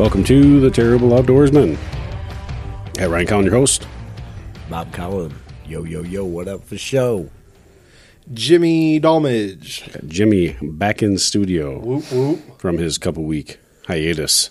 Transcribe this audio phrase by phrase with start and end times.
[0.00, 1.76] Welcome to the Terrible Outdoorsman.
[2.96, 3.86] Hey, Ryan Collin, your host.
[4.70, 5.34] Bob Collin.
[5.66, 7.28] Yo, yo, yo, what up for show?
[8.32, 9.92] Jimi Dolmage.
[9.92, 12.58] Got Jimi back in studio Whoop whoop.
[12.58, 13.58] from his couple week
[13.88, 14.48] hiatus,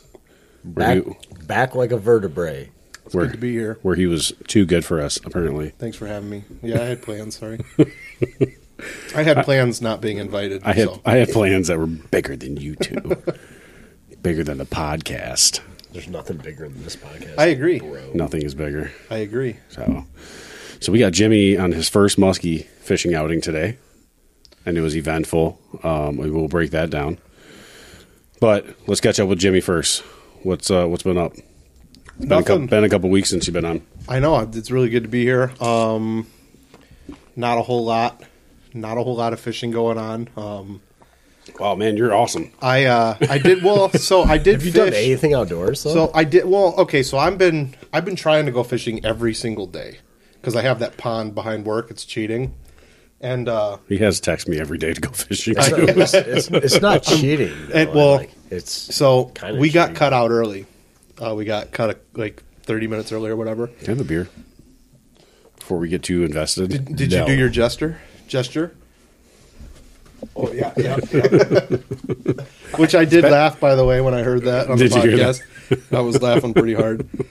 [0.63, 1.15] Back, you-
[1.47, 2.69] back like a vertebrae.
[3.07, 3.79] It's where good to be here.
[3.81, 5.69] where he was too good for us, apparently.
[5.79, 6.43] Thanks for having me.
[6.61, 7.39] Yeah, I had plans.
[7.39, 7.59] Sorry.
[9.15, 10.61] I had plans not being invited.
[10.63, 11.01] I had so.
[11.07, 13.17] I had plans that were bigger than you two,
[14.21, 15.61] bigger than the podcast.
[15.91, 17.35] There's nothing bigger than this podcast.
[17.37, 17.79] I agree.
[17.79, 18.11] Bro.
[18.13, 18.91] Nothing is bigger.
[19.09, 19.57] I agree.
[19.69, 20.05] So,
[20.79, 23.77] so we got Jimi on his first muskie fishing outing today,
[24.65, 25.59] and it was eventful.
[25.83, 27.17] Um, we will break that down,
[28.39, 30.01] but let's catch up with Jimi first.
[30.43, 31.33] What's uh, what's been up?
[32.19, 33.81] Been a, couple, been a couple weeks since you've been on.
[34.09, 35.53] I know it's really good to be here.
[35.61, 36.27] Um,
[37.35, 38.21] not a whole lot.
[38.73, 40.27] Not a whole lot of fishing going on.
[40.35, 40.81] Um,
[41.59, 42.51] Wow, man, you're awesome.
[42.61, 43.89] I uh, I did well.
[43.99, 44.79] So I did Have you fish.
[44.91, 45.83] done anything outdoors?
[45.83, 45.93] Though?
[45.93, 46.73] So I did well.
[46.77, 49.99] Okay, so I've been I've been trying to go fishing every single day
[50.33, 51.89] because I have that pond behind work.
[51.91, 52.53] It's cheating,
[53.21, 55.55] and uh, He has texted me every day to go fishing.
[55.57, 57.53] it's, not, it's, it's, it's not cheating.
[57.69, 57.77] though.
[57.77, 60.65] It- well, Like, it's So Kinda we got cut out early.
[61.21, 63.67] Uh, we got cut uh, like 30 minutes early or whatever.
[63.67, 64.29] Can I have a beer
[65.57, 66.69] before we get too invested?
[66.69, 67.19] Did, did No.
[67.21, 67.99] you do your gesture?
[68.27, 68.75] Gesture?
[70.35, 71.77] Oh yeah, yeah, yeah.
[72.77, 75.01] Which I did laugh by the way when I heard that on Did the you
[75.09, 75.41] hear that?
[75.69, 75.97] podcast.
[75.97, 77.07] I was laughing pretty hard.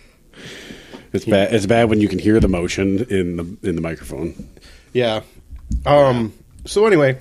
[1.11, 1.55] It's bad.
[1.55, 4.35] It's bad when you can hear the motion in the in the microphone.
[4.93, 5.23] Yeah.
[5.87, 6.35] Um.
[6.67, 7.19] So anyway,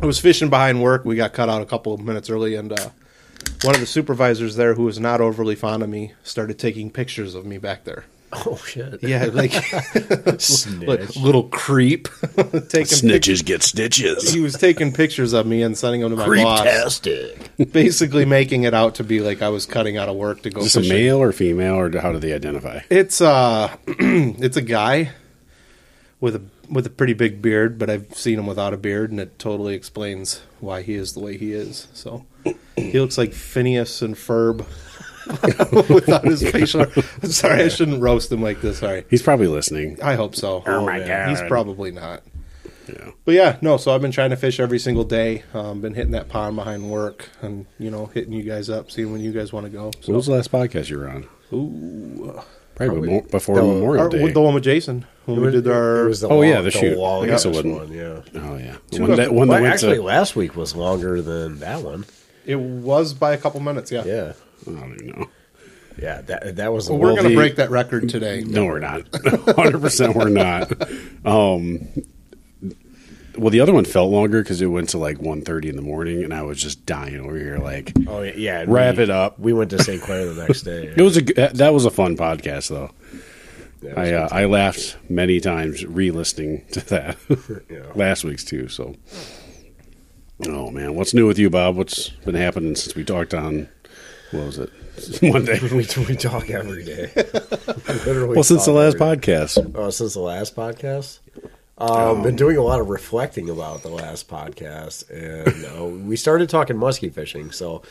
[0.00, 1.04] I was fishing behind work.
[1.04, 2.90] We got cut out a couple of minutes early, and uh,
[3.64, 7.34] one of the supervisors there, who was not overly fond of me, started taking pictures
[7.34, 8.04] of me back there.
[8.46, 9.02] oh shit.
[9.02, 9.52] Yeah, like
[10.86, 12.08] Like, little creep
[12.68, 14.32] taking Snitches get stitches.
[14.32, 16.60] He was taking pictures of me and sending them to my boss,
[17.00, 17.72] Creeptastic.
[17.72, 20.60] basically making it out to be like I was cutting out of work to go
[20.62, 22.80] Is this a male or female, or how do they identify?
[22.90, 25.10] It's uh, it's a guy
[26.20, 29.20] with a with a pretty big beard, but I've seen him without a beard, and
[29.20, 31.88] it totally explains why he is the way he is.
[31.92, 32.24] So
[32.76, 34.64] he looks like Phineas and Ferb
[35.88, 36.86] without his facial.
[37.22, 38.78] I'm sorry, I shouldn't roast him like this.
[38.78, 39.04] Sorry.
[39.10, 40.00] He's probably listening.
[40.02, 40.62] I hope so.
[40.66, 41.26] Oh my yeah.
[41.26, 41.28] God.
[41.30, 42.22] He's probably not.
[42.88, 43.10] Yeah.
[43.24, 43.78] But yeah, no.
[43.78, 45.42] So I've been trying to fish every single day.
[45.54, 49.10] Um, been hitting that pond behind work, and you know, hitting you guys up, seeing
[49.12, 49.86] when you guys want to go.
[49.86, 51.26] What So was the last podcast you were on?
[51.52, 52.40] Ooh,
[52.74, 54.32] Probably mo- before No, Memorial our, Day.
[54.32, 56.04] the one with Jason when we did our.
[56.06, 56.98] Was the Oh, long, yeah, the shoot.
[56.98, 57.74] I guess it longest wouldn't.
[57.74, 57.92] one.
[57.92, 58.20] Yeah.
[58.42, 60.02] oh yeah, the Two one of- that one Well, went actually, to.
[60.02, 62.04] last week was longer than that one.
[62.44, 63.90] it was by a couple minutes.
[63.92, 64.04] Yeah.
[64.04, 64.32] Yeah.
[64.66, 65.28] I don't even know.
[65.96, 66.20] Yeah.
[66.22, 68.42] That that was the Well, we're gonna break that record today.
[68.44, 69.02] No, we're not.
[69.56, 70.72] Hundred percent, we're not.
[71.24, 71.88] Um,
[73.36, 76.22] well, the other one felt longer because it went to like 1.30 in the morning,
[76.22, 77.58] and I was just dying over here.
[77.58, 79.38] Like, Oh yeah, Wrap we- it up.
[79.40, 80.00] We went to St.
[80.00, 80.86] Clair the next day.
[80.96, 82.90] it was a g- that was a fun podcast though.
[83.82, 87.16] Yeah, it was I uh, I laughed many times re-listening to that
[87.70, 87.82] Yeah.
[87.96, 88.68] last week's too.
[88.68, 88.94] So,
[90.46, 91.76] oh man, what's new with you, Bob?
[91.76, 93.68] What's been happening since we talked on?
[94.34, 94.70] What was it?
[95.22, 95.58] Monday.
[95.60, 97.10] we, we talk every day.
[97.16, 101.18] Literally Well, since the last podcast, Oh, since the last podcast.
[101.76, 106.48] Um, been doing a lot of reflecting about the last podcast, and uh, we started
[106.48, 107.50] talking muskie fishing.
[107.50, 107.82] So,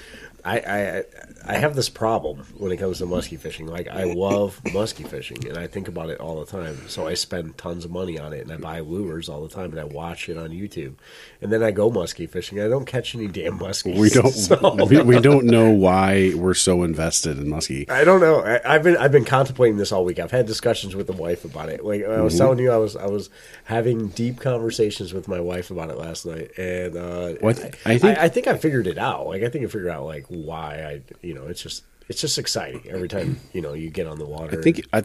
[0.45, 1.03] I, I
[1.45, 3.65] I have this problem when it comes to muskie fishing.
[3.67, 6.77] Like, I love muskie fishing, and I think about it all the time.
[6.89, 9.71] So, I spend tons of money on it, and I buy lures all the time,
[9.71, 10.95] and I watch it on YouTube.
[11.41, 12.59] And then I go muskie fishing.
[12.61, 13.97] I don't catch any damn muskies.
[13.97, 17.89] we don't So- we, we don't know why we're so invested in muskie.
[17.89, 18.41] I don't know.
[18.41, 20.19] I, I've been I've been contemplating this all week.
[20.19, 21.83] I've had discussions with the wife about it.
[21.85, 23.29] Like I was telling you, I was I was
[23.65, 27.59] having deep conversations with my wife about it last night, and uh, What?
[27.85, 29.27] I, I think- I, I think I figured it out.
[29.27, 32.37] Like I think I figured out like why I you know it's just it's just
[32.37, 34.59] exciting every time you know you get on the water.
[34.59, 34.99] I think I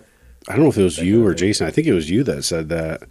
[0.49, 1.67] I don't know if it was you or Jason.
[1.67, 3.03] I think it was you that said that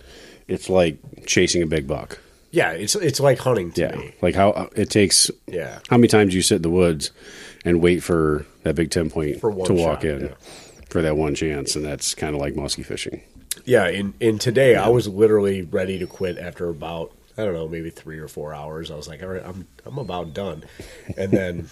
[0.48, 2.19] it's like chasing a big buck.
[2.52, 4.14] yeah, it's it's like hunting to Yeah, me.
[4.22, 5.30] like how it takes.
[5.48, 5.80] Yeah.
[5.90, 7.12] How many times you sit in the woods
[7.66, 10.34] and wait for that big ten point For to walk shot, in yeah.
[10.90, 13.22] for that one chance, and that's kind of like muskie fishing.
[13.66, 17.68] Yeah, in in today I was literally ready to quit after about I don't know
[17.68, 18.90] maybe three or four hours.
[18.90, 20.63] I was like, all right, I'm I'm about done,
[21.18, 21.70] and then.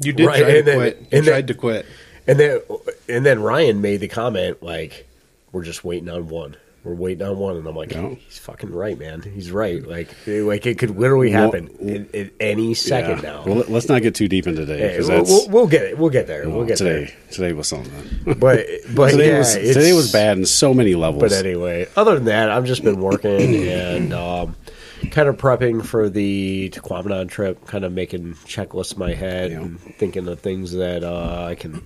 [0.00, 0.96] You did Right, try to and then- quit.
[1.00, 1.86] You and then- tried to quit.
[2.28, 2.60] And then
[3.08, 5.06] and then Ryan made the comment like,
[5.52, 6.56] "We're just waiting on one.
[6.82, 8.10] We're waiting on one." And I'm like, Yeah.
[8.26, 9.22] "He's fucking right, man.
[9.22, 9.86] He's right.
[9.86, 13.30] Like, like it could literally happen in, in any second Yeah.
[13.30, 15.82] now." Well, let- let's not get too deep into today Hey, we'll, we'll, we'll get
[15.82, 15.98] it.
[15.98, 16.48] We'll get there.
[16.48, 17.14] well, We'll get today.
[17.30, 17.92] Today was something.
[18.40, 21.22] But but today yeah, was today was bad in so many levels.
[21.22, 24.56] But anyway, other than that, I've just been working and um,
[25.10, 29.60] kind of prepping for the Tahquamenon trip, kind of making checklists in my head Yeah.
[29.62, 31.84] and thinking of things that uh, I can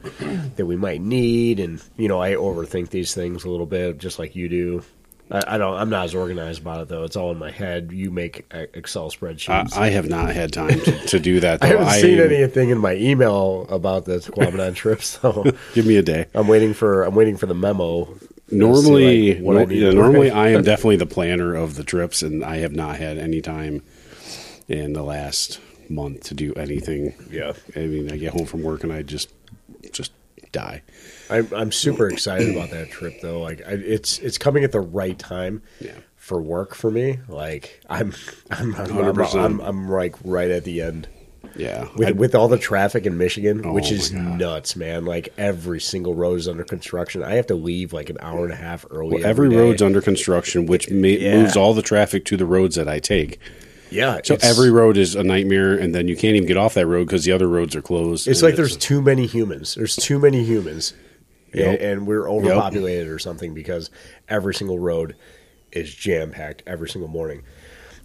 [0.56, 4.18] that we might need, and you know, I overthink these things a little bit, just
[4.18, 4.82] like you do.
[5.30, 5.76] I, I don't.
[5.76, 7.04] I'm not as organized about it though.
[7.04, 7.92] It's all in my head.
[7.92, 9.76] You make uh, Excel I, spreadsheets.
[9.76, 11.60] I have not had time to, to do that.
[11.60, 11.66] Though.
[11.68, 16.02] I haven't seen anything in my email about the Tahquamenon trip, so Give me a
[16.02, 16.26] day.
[16.34, 18.12] I'm waiting for I'm waiting for the memo.
[18.50, 20.30] See, Normally, like, what I no- yeah, normally.
[20.30, 23.82] I am definitely the planner of the trips, and I have not had any time
[24.68, 27.14] in the last month to do anything.
[27.30, 27.52] Yeah.
[27.74, 29.32] I mean, I get home from work and I just
[29.92, 30.12] just
[30.52, 30.82] die.
[31.28, 33.40] I'm I'm super excited about that trip though.
[33.40, 35.62] Like I, it's it's coming at the right time.
[35.80, 35.92] Yeah.
[36.16, 38.12] For work for me, like I'm
[38.50, 39.42] I'm I'm, I'm, 100%.
[39.42, 41.08] I'm, I'm like right at the end
[41.56, 45.04] Yeah, with I- with all the traffic in Michigan, Oh, which is nuts, man.
[45.04, 47.22] Like every single road is under construction.
[47.22, 49.16] I have to leave like an hour and a half early.
[49.16, 49.56] well, every day.
[49.56, 51.42] road's under construction, which ma- Yeah.
[51.42, 53.38] moves all the traffic to the roads that I take.
[53.90, 54.20] yeah.
[54.24, 57.06] So every road is a nightmare, and then you can't even get off that road
[57.06, 58.28] because the other roads are closed.
[58.28, 59.74] It's like there's too many humans.
[59.74, 60.94] There's too many humans,
[61.52, 61.66] Yep.
[61.66, 63.90] and, and we're overpopulated or something because
[64.28, 65.16] every single road
[65.72, 67.42] is jam packed every single morning.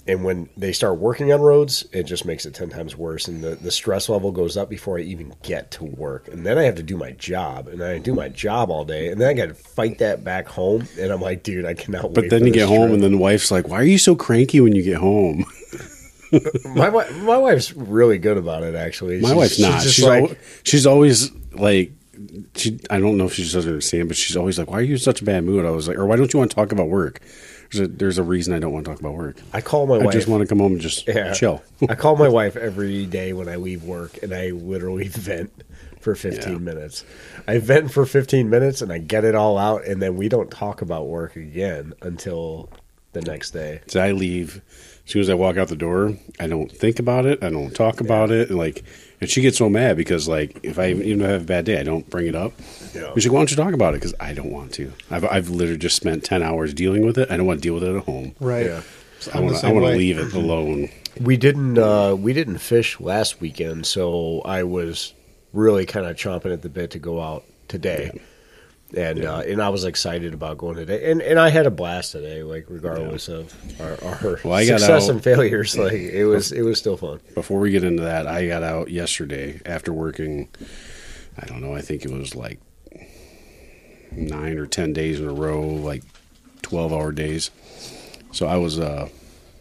[0.07, 3.43] And when they start working on roads, it just makes it ten times worse, and
[3.43, 6.27] the, the stress level goes up before I even get to work.
[6.27, 9.09] And then I have to do my job, and I do my job all day,
[9.09, 10.87] and then I got to fight that back home.
[10.99, 12.03] And I'm like, dude, I cannot.
[12.05, 12.13] Wait.
[12.13, 14.61] But then you get home, and then the wife's like, "Why are you so cranky
[14.61, 15.43] when you get home?"
[16.75, 18.75] my my wife's really good about it.
[18.75, 19.81] Actually, My She's- wife's not.
[19.81, 21.91] just She's like, al- she's always like
[22.55, 22.79] she.
[22.89, 24.93] I don't know if she just doesn't understand, but she's always like, "Why are you
[24.93, 26.71] in such a bad mood?" I was like, "Or why don't you want to talk
[26.71, 27.19] about work?"
[27.71, 29.37] There's a there's a reason I don't want to talk about work.
[29.53, 30.13] I call my I wife.
[30.13, 31.33] just want to come home and just Yeah.
[31.33, 31.63] chill.
[31.89, 35.51] I call my wife every day when I leave work, and I literally vent
[35.99, 36.57] for 15 Yeah.
[36.59, 37.03] minutes.
[37.47, 40.51] I vent for 15 minutes, and I get it all out, and then we don't
[40.51, 42.69] talk about work again until
[43.13, 43.79] the next day.
[43.87, 44.61] So I leave
[45.05, 46.13] as soon as I walk out the door.
[46.39, 47.43] I don't think about it.
[47.43, 48.49] I don't talk about it.
[48.49, 48.83] And like,
[49.21, 51.65] and she gets so mad because like, if I even if I have a bad
[51.65, 52.53] day, I don't bring it up.
[52.93, 53.13] Yeah.
[53.13, 54.91] She's like, "Why don't you talk about it?" Because I don't want to.
[55.09, 57.31] I've I've literally just spent ten hours dealing with it.
[57.31, 58.35] I don't want to deal with it at home.
[58.39, 58.65] Right.
[58.65, 58.81] Yeah.
[59.19, 60.89] So I want to I want to leave it alone.
[61.19, 65.13] We didn't uh, we didn't fish last weekend, so I was
[65.53, 68.11] really kind of chomping at the bit to go out today.
[68.95, 72.13] And uh, and I was excited about going today, and and I had a blast
[72.13, 72.43] today.
[72.43, 76.79] Like regardless of our, our Well, success out- and failures, like it was it was
[76.79, 77.19] still fun.
[77.33, 80.47] Before we get into that, I got out yesterday after working.
[81.37, 81.75] I don't know.
[81.75, 82.59] I think it was like
[84.11, 86.03] nine or ten days in a row, like
[86.61, 87.51] twelve hour days.
[88.31, 89.09] So I was uh,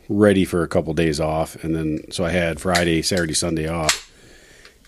[0.08, 4.04] ready for a couple days off, and then so I had Friday, Saturday, Sunday off.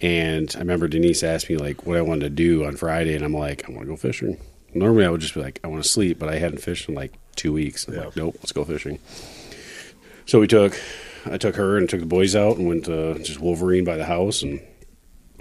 [0.03, 3.25] And I remember Denise asked me like what I wanted to do on Friday, and
[3.25, 4.39] I'm like, I want to go fishing.
[4.75, 6.95] Normally I would just be like, I want to sleep, but I hadn't fished in
[6.95, 7.89] like two weeks.
[7.89, 8.05] I'm Yeah.
[8.07, 8.99] like, nope, let's go fishing.
[10.27, 10.79] So we took,
[11.25, 14.05] I took her and took the boys out and went to just Wolverine by the
[14.05, 14.61] house and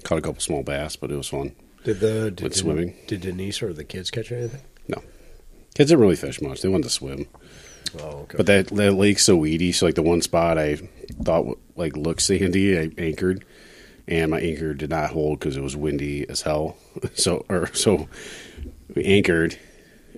[0.03, 1.53] caught a couple small bass, but it was fun.
[1.83, 2.95] Did the did, Went did- swimming.
[3.07, 4.61] Did Denise or the kids catch anything?
[4.87, 5.01] No,
[5.75, 6.61] kids didn't really fish much.
[6.61, 7.27] They wanted to swim,
[7.99, 8.37] Oh, okay.
[8.37, 9.71] but that that lake's so weedy.
[9.71, 10.77] So like the one spot I
[11.23, 13.43] thought like looked sandy, I anchored,
[14.07, 16.77] and my anchor did not hold because it was windy as hell.
[17.15, 18.07] So or so
[18.95, 19.57] we anchored,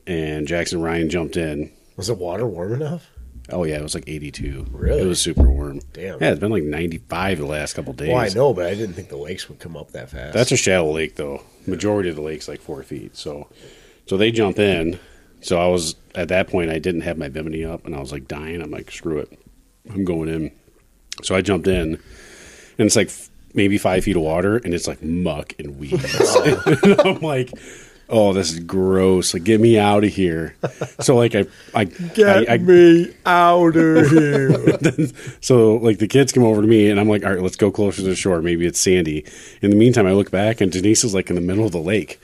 [0.06, 1.72] and Jackson Ryan jumped in.
[1.96, 3.10] was the water warm enough?
[3.50, 4.68] Oh yeah, it was like 82.
[4.72, 5.02] Really?
[5.02, 5.80] It was super warm.
[5.94, 6.20] Damn.
[6.22, 8.10] Yeah, it's been like 95 the last couple days.
[8.10, 10.34] Well, I know, but I didn't think the lakes would come up that fast.
[10.34, 11.42] That's a shallow lake, though.
[11.66, 13.16] Majority of the lake's like four feet.
[13.16, 13.48] So,
[14.06, 15.00] so they jump in.
[15.40, 16.72] So I was at that point.
[16.72, 18.62] I didn't have my bimini up, and I was like dying.
[18.62, 19.40] I'm like, screw it,
[19.90, 20.52] I'm going in.
[21.24, 23.10] So I jumped in, and it's like
[23.58, 26.36] maybe five feet of water, and it's like muck and weeds.
[26.46, 27.52] and I'm like,
[28.08, 29.34] oh, this is gross.
[29.34, 30.56] Like, get me out of here.
[31.02, 34.52] So like I, I, Get I, I me out of here.
[35.42, 37.72] so like the kids come over to me and I'm like, all right, let's go
[37.72, 38.42] closer to the shore.
[38.42, 39.26] Maybe it's sandy.
[39.62, 41.80] In the meantime, I look back and Denise is like in the middle of the
[41.80, 42.22] lake.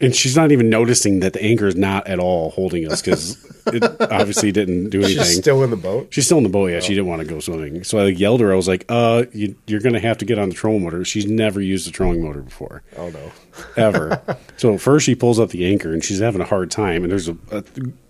[0.00, 3.42] And she's not even noticing that the anchor is not at all holding us because
[3.68, 3.82] it
[4.12, 5.24] obviously didn't do anything.
[5.24, 6.08] She's still in the boat.
[6.10, 6.66] She's still in the boat.
[6.72, 7.84] Yeah, she didn't want to go swimming.
[7.84, 8.52] So I like, yelled at her.
[8.52, 11.04] I was like, "Uh, you, you're going to have to get on the trolling motor."
[11.04, 13.32] She's never used a trolling motor before Oh no.
[13.76, 14.20] ever.
[14.56, 17.04] so first she pulls up the anchor and she's having a hard time.
[17.04, 17.64] And there's a, a,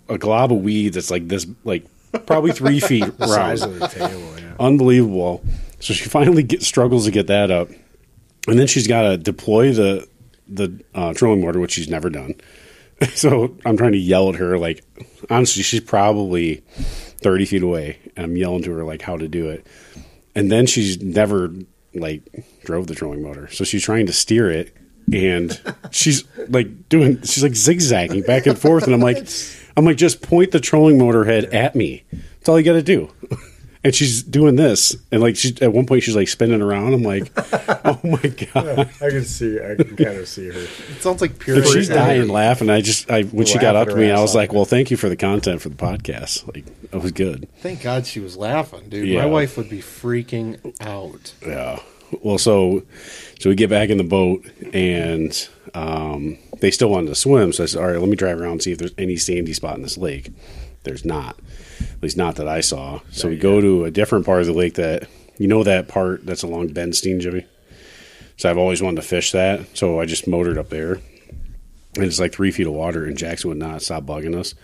[0.09, 1.85] a glob of weeds that's like this, like
[2.25, 4.19] probably three feet round Size of the tail.
[4.39, 4.53] Yeah.
[4.59, 5.43] unbelievable.
[5.79, 7.69] So she finally get, struggles to get that up,
[8.47, 10.07] and then she's got to deploy the
[10.47, 12.35] the uh, trolling motor, which she's never done.
[13.13, 14.81] So I'm trying to yell at her, like
[15.29, 19.49] honestly, she's probably thirty feet away, and I'm yelling to her like how to do
[19.49, 19.67] it.
[20.33, 21.53] And then she's never
[21.93, 22.23] like
[22.63, 24.73] drove the trolling motor, so she's trying to steer it,
[25.11, 25.59] and
[25.91, 29.27] she's like doing, she's like zigzagging back and forth, and I'm like,
[29.75, 32.05] I'm like, just point the trolling motor head at me.
[32.11, 33.11] That's all you got to do.
[33.85, 36.95] and she's doing this, and like she at one point she's like spinning around.
[36.95, 37.31] I'm like,
[37.85, 38.89] oh my god.
[38.99, 39.59] I can see.
[39.59, 40.59] I can kind of see her.
[40.59, 41.57] It sounds like pure.
[41.57, 41.93] And she's energy.
[41.93, 42.71] dying laughing.
[42.71, 44.97] I just, I when she got up to me, I was like, "Well, thank you
[44.97, 46.51] for the content for the podcast.
[46.51, 49.07] Like, that was good." Thank God she was laughing, dude.
[49.07, 49.21] Yeah.
[49.21, 51.35] My wife would be freaking out.
[51.45, 51.79] Yeah.
[52.23, 52.81] Well, so
[53.39, 57.53] so we get back in the boat, and um, they still wanted to swim.
[57.53, 59.53] So I said, "All right, let me drive around and see if there's any sandy
[59.53, 60.31] spot in this lake."
[60.85, 61.39] There's not,
[61.81, 62.99] at least not that I saw.
[63.11, 66.25] So we go to a different part of the lake that you know that part
[66.25, 67.45] that's along Benstein, Jimi.
[68.37, 69.77] So I've always wanted to fish that.
[69.77, 73.49] So I just motored up there, and it's like three feet of water, and Jackson
[73.49, 74.55] would not stop bugging us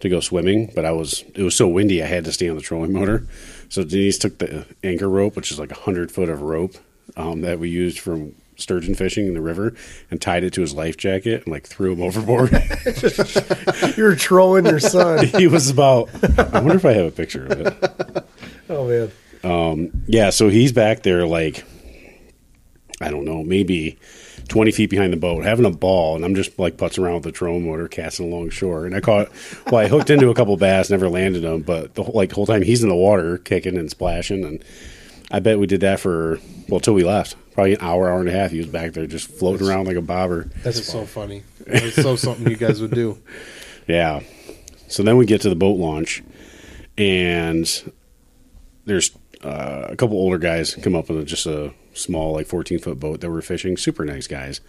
[0.00, 0.72] to go swimming.
[0.74, 3.26] But I was it was so windy, I had to stay on the trolling motor.
[3.68, 6.74] So Denise took the anchor rope, which is like a hundred foot of rope
[7.16, 9.74] um, that we used from sturgeon fishing in the river,
[10.10, 12.50] and tied it to his life jacket and like threw him overboard.
[13.96, 15.26] You're trolling your son.
[15.38, 16.08] he was about.
[16.38, 18.26] I wonder if I have a picture of it.
[18.68, 19.10] Oh man.
[19.42, 21.64] Um, Yeah, so he's back there like
[23.00, 23.98] I don't know, maybe
[24.48, 27.22] twenty feet behind the boat, having a ball, and I'm just like putzing around with
[27.22, 28.84] the trolling motor, casting along shore.
[28.84, 29.30] And I caught
[29.66, 32.46] well, I hooked into a couple bass, never landed them, but the whole like whole
[32.46, 34.62] time he's in the water, kicking and splashing, and
[35.30, 38.28] I bet we did that for well till we left, probably an hour, hour and
[38.28, 38.50] a half.
[38.50, 40.50] He was back there just floating around like a bobber.
[40.62, 41.44] That's so funny.
[41.66, 43.18] It's so something you guys would do.
[43.86, 44.20] Yeah.
[44.86, 46.22] So then we get to the boat launch,
[46.96, 47.66] and
[48.84, 49.10] there's
[49.42, 53.20] uh, a couple older guys come up with just a small, like 14 foot boat
[53.20, 53.76] that were fishing.
[53.76, 54.60] Super nice guys.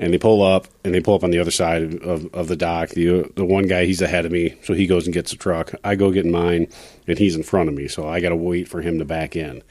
[0.00, 2.56] And they pull up, and they pull up on the other side of, of, the
[2.56, 2.88] dock.
[2.88, 5.74] The the one guy, he's ahead of me, so he goes and gets the truck.
[5.84, 6.68] I go get mine,
[7.06, 9.36] and he's in front of me, so I got to wait for him to back
[9.36, 9.62] in.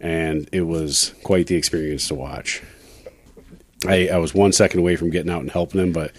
[0.00, 2.62] And it was quite the experience to watch.
[3.86, 6.12] I, I was one second away from getting out and helping him, but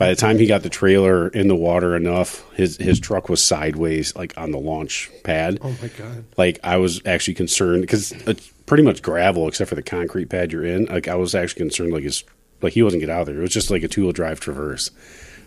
[0.00, 3.44] by the time he got the trailer in the water enough, his his truck was
[3.44, 5.58] sideways, like on the launch pad.
[5.60, 6.24] Oh my god.
[6.38, 10.52] Like I was actually concerned because it's pretty much gravel except for the concrete pad
[10.52, 10.86] you're in.
[10.86, 12.24] Like I was actually concerned, like his
[12.62, 13.38] like he wasn't get out of there.
[13.38, 14.90] It was just like a two wheel drive Traverse.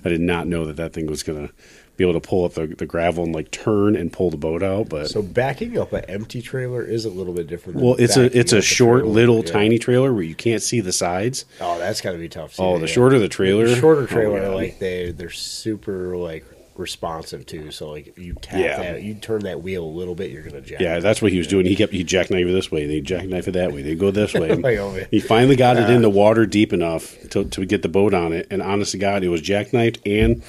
[0.05, 1.49] I did not know that that thing was gonna
[1.95, 4.63] be able to pull up the, the gravel and like turn and pull the boat
[4.63, 4.89] out.
[4.89, 7.77] But So backing up an empty trailer is a little bit different.
[7.77, 9.13] Than well, it's a it's a short trailer.
[9.13, 9.51] little Yeah.
[9.51, 11.45] tiny trailer where you can't see the sides.
[11.61, 12.55] Oh, that's got to be tough.
[12.55, 12.93] Too, Oh, the yeah.
[12.93, 14.55] shorter the trailer, The shorter oh trailer, God.
[14.55, 16.45] like they they're super like
[16.77, 17.71] responsive too.
[17.71, 18.77] So like you tap Yeah.
[18.93, 20.79] that, you turn that wheel a little bit, you're gonna jack.
[20.79, 21.65] Yeah, that's what he was doing.
[21.65, 24.33] He kept he jackknife it this way, they jackknife it that way, they go this
[24.33, 24.55] way.
[24.63, 27.89] Like, oh, he finally got it in the water deep enough to to get the
[27.89, 28.47] boat on it.
[28.49, 30.41] And honest to God, it was jackknifed and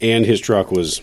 [0.00, 1.00] and his truck was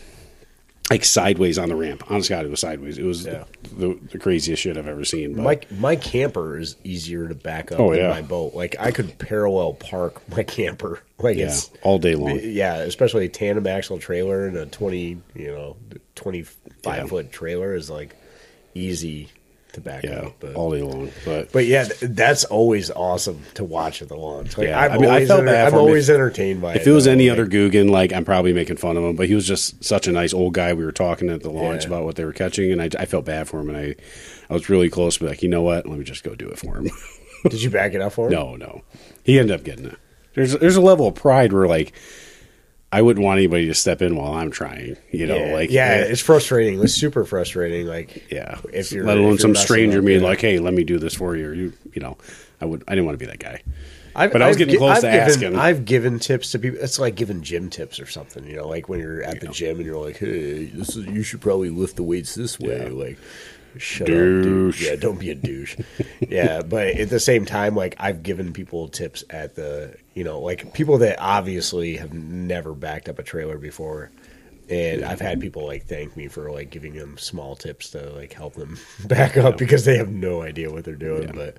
[0.89, 2.09] like sideways on the ramp.
[2.09, 2.97] Honest God, it was sideways.
[2.97, 3.43] It was Yeah.
[3.77, 5.33] the, the craziest shit I've ever seen.
[5.33, 8.09] But My my camper is easier to back up Oh, than yeah.
[8.09, 8.53] my boat.
[8.53, 11.01] Like I could parallel park my camper.
[11.19, 12.39] Like yeah, it's all day long.
[12.43, 15.75] yeah, especially a tandem axle trailer and a twenty you know
[16.13, 17.05] twenty five Yeah.
[17.07, 18.15] foot trailer is like
[18.75, 19.29] easy
[19.77, 20.33] to back Yeah, up.
[20.39, 21.09] But all day long.
[21.25, 24.57] But But yeah, th- that's always awesome to watch at the launch.
[24.57, 26.73] Like, Yeah, I'm I mean, I always, felt enter- bad I'm always If- entertained by
[26.73, 26.81] it.
[26.81, 27.11] if it was though.
[27.11, 29.83] any Like, other Googan, like I'm probably making fun of him, but he was just
[29.83, 30.73] such a nice old guy.
[30.73, 31.87] We were talking at the launch Yeah.
[31.89, 33.95] about what they were catching, and I, I felt bad for him, and I,
[34.49, 35.87] I was really close be like, you know what?
[35.87, 36.89] Let me just go do it for him.
[37.49, 38.33] did you back it up for him?
[38.33, 38.81] no, no,
[39.23, 39.95] he ended up getting it.
[40.33, 41.93] There's there's a level of pride where like
[42.91, 44.95] I wouldn't want anybody to step in while I'm trying.
[45.11, 46.81] You know, yeah, like yeah, eh, it's frustrating.
[46.81, 47.85] It's super frustrating.
[47.85, 48.59] Like yeah.
[48.71, 50.27] if you're let alone you're some stranger being yeah.
[50.27, 51.49] like, hey, let me do this for you.
[51.49, 52.17] Or you, you know,
[52.61, 52.83] I would.
[52.87, 53.61] I didn't want to be that guy.
[54.15, 55.55] I've, But I was I've getting close I've to given, asking.
[55.59, 56.79] I've given tips to people.
[56.81, 58.47] It's like giving gym tips or something.
[58.47, 61.21] You know, like when you're at the gym and you're like, "Hey, this is you
[61.21, 62.89] should probably lift the weights this way." Yeah.
[62.89, 63.19] Like,
[63.81, 64.37] shut Douche.
[64.37, 64.81] up, dude.
[64.81, 65.77] Yeah, don't be a douche.
[66.19, 70.39] yeah, but at the same time, like I've given people tips at the, you know,
[70.39, 74.11] like people that obviously have never backed up a trailer before.
[74.69, 78.33] And I've had people like thank me for like giving them small tips to like
[78.33, 81.31] help them back up because they have no idea what they're doing.
[81.33, 81.57] But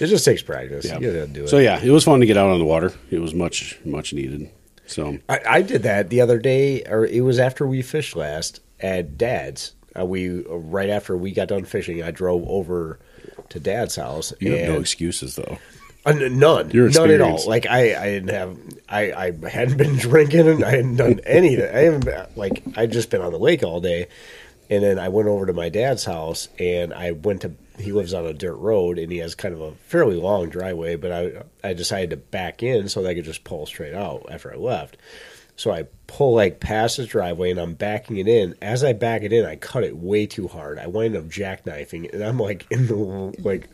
[0.00, 0.84] it just takes practice.
[0.84, 0.98] Yeah.
[0.98, 1.48] You gotta do it.
[1.48, 2.92] So yeah, it was fun to get out on the water.
[3.10, 4.50] It was much much needed.
[4.86, 8.60] So I, I did that the other day, or it was after we fished last
[8.80, 9.74] at Dad's.
[9.98, 12.98] Uh, we right after we got done fishing, I drove over
[13.50, 14.32] to Dad's house.
[14.40, 15.58] you have no excuses though.
[16.06, 17.40] uh, none, Your none at all.
[17.46, 18.58] Like I, I didn't have,
[18.88, 21.64] I, I hadn't been drinking and I hadn't done anything.
[21.74, 24.08] I haven't been, like I'd just been on the lake all day,
[24.68, 27.52] and then I went over to my dad's house and I went to.
[27.78, 30.94] He lives on a dirt road and he has kind of a fairly long driveway,
[30.94, 34.26] but I, I decided to back in so that I could just pull straight out
[34.30, 34.96] after I left.
[35.56, 38.54] So I pull like past his driveway and I'm backing it in.
[38.60, 40.78] As I back it in, I cut it way too hard.
[40.78, 42.94] I wind up jackknifing it, and I'm like in the
[43.42, 43.68] like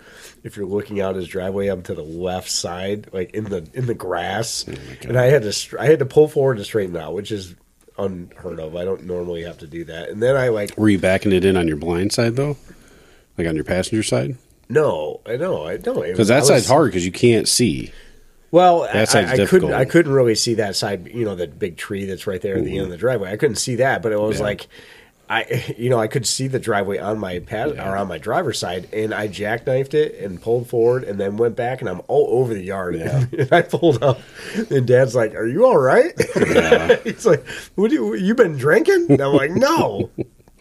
[0.45, 3.87] if you're looking out his driveway, I'm to the left side, like in the in
[3.87, 6.97] the grass, oh and I had to str- I had to pull forward to straighten
[6.97, 7.55] out, which is
[7.99, 8.77] unheard of.
[8.77, 10.11] I don't normally have to do that.
[10.11, 12.57] And then I like Were you backing it in on your blind side though,
[13.39, 14.37] like on your passenger side?
[14.69, 17.93] no, I know, I don't Because that side's hard because you can't see.
[18.51, 19.49] Well, That I, I difficult.
[19.49, 19.73] couldn't.
[19.75, 21.09] I couldn't really see that side.
[21.15, 23.31] You know, that big tree that's right there at the end of the driveway.
[23.33, 24.45] I couldn't see that, but it was Yeah.
[24.45, 24.67] like,
[25.29, 28.59] I, you know, I could see the driveway on my pad or on my driver's
[28.59, 32.41] side, and I jackknifed it and pulled forward, and then went back, and I'm all
[32.41, 32.97] over the yard.
[32.97, 33.27] Yeah.
[33.39, 34.21] And I pulled up,
[34.71, 36.13] and Dad's like, "Are you all right?"
[37.05, 37.93] He's like, "What?
[37.93, 40.11] You, you been drinking?" And I'm like, "No."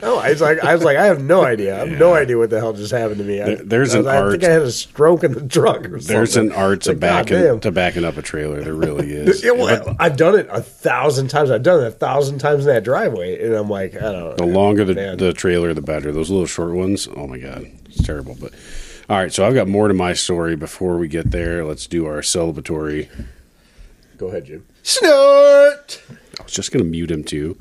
[0.02, 1.76] No, I was like, I was like, I have no idea.
[1.76, 3.42] I have no idea what the hell just happened to me.
[3.42, 5.80] I, There- there's I, an I art- think I had a stroke in the truck
[5.90, 6.08] or something.
[6.08, 8.62] There's an art to Like, backing to backing up a trailer.
[8.64, 9.44] There really is.
[9.44, 11.52] Yeah, well, I've done it a thousand times.
[11.52, 14.46] I've done it a thousand times in that driveway, and I'm like, I don't The
[14.46, 16.14] longer the, the trailer, the better.
[16.14, 18.38] Those little short ones, oh my god, it's terrible.
[18.40, 18.54] But
[19.10, 20.56] all right, so I've got more to my story.
[20.56, 23.10] Before we get there, let's do our celebratory.
[24.18, 24.66] Go ahead, Jim.
[24.84, 26.02] Snort.
[26.40, 27.58] I was just gonna mute him too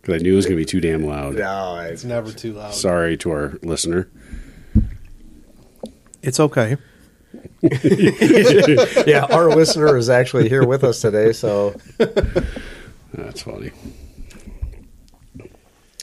[0.00, 1.34] because I knew it was gonna be too damn loud.
[1.36, 2.74] No, It's never too loud.
[2.74, 4.08] Sorry to our listener.
[6.22, 6.76] It's okay.
[9.06, 11.74] yeah, our listener is actually here with us today, so
[13.12, 13.70] That's funny.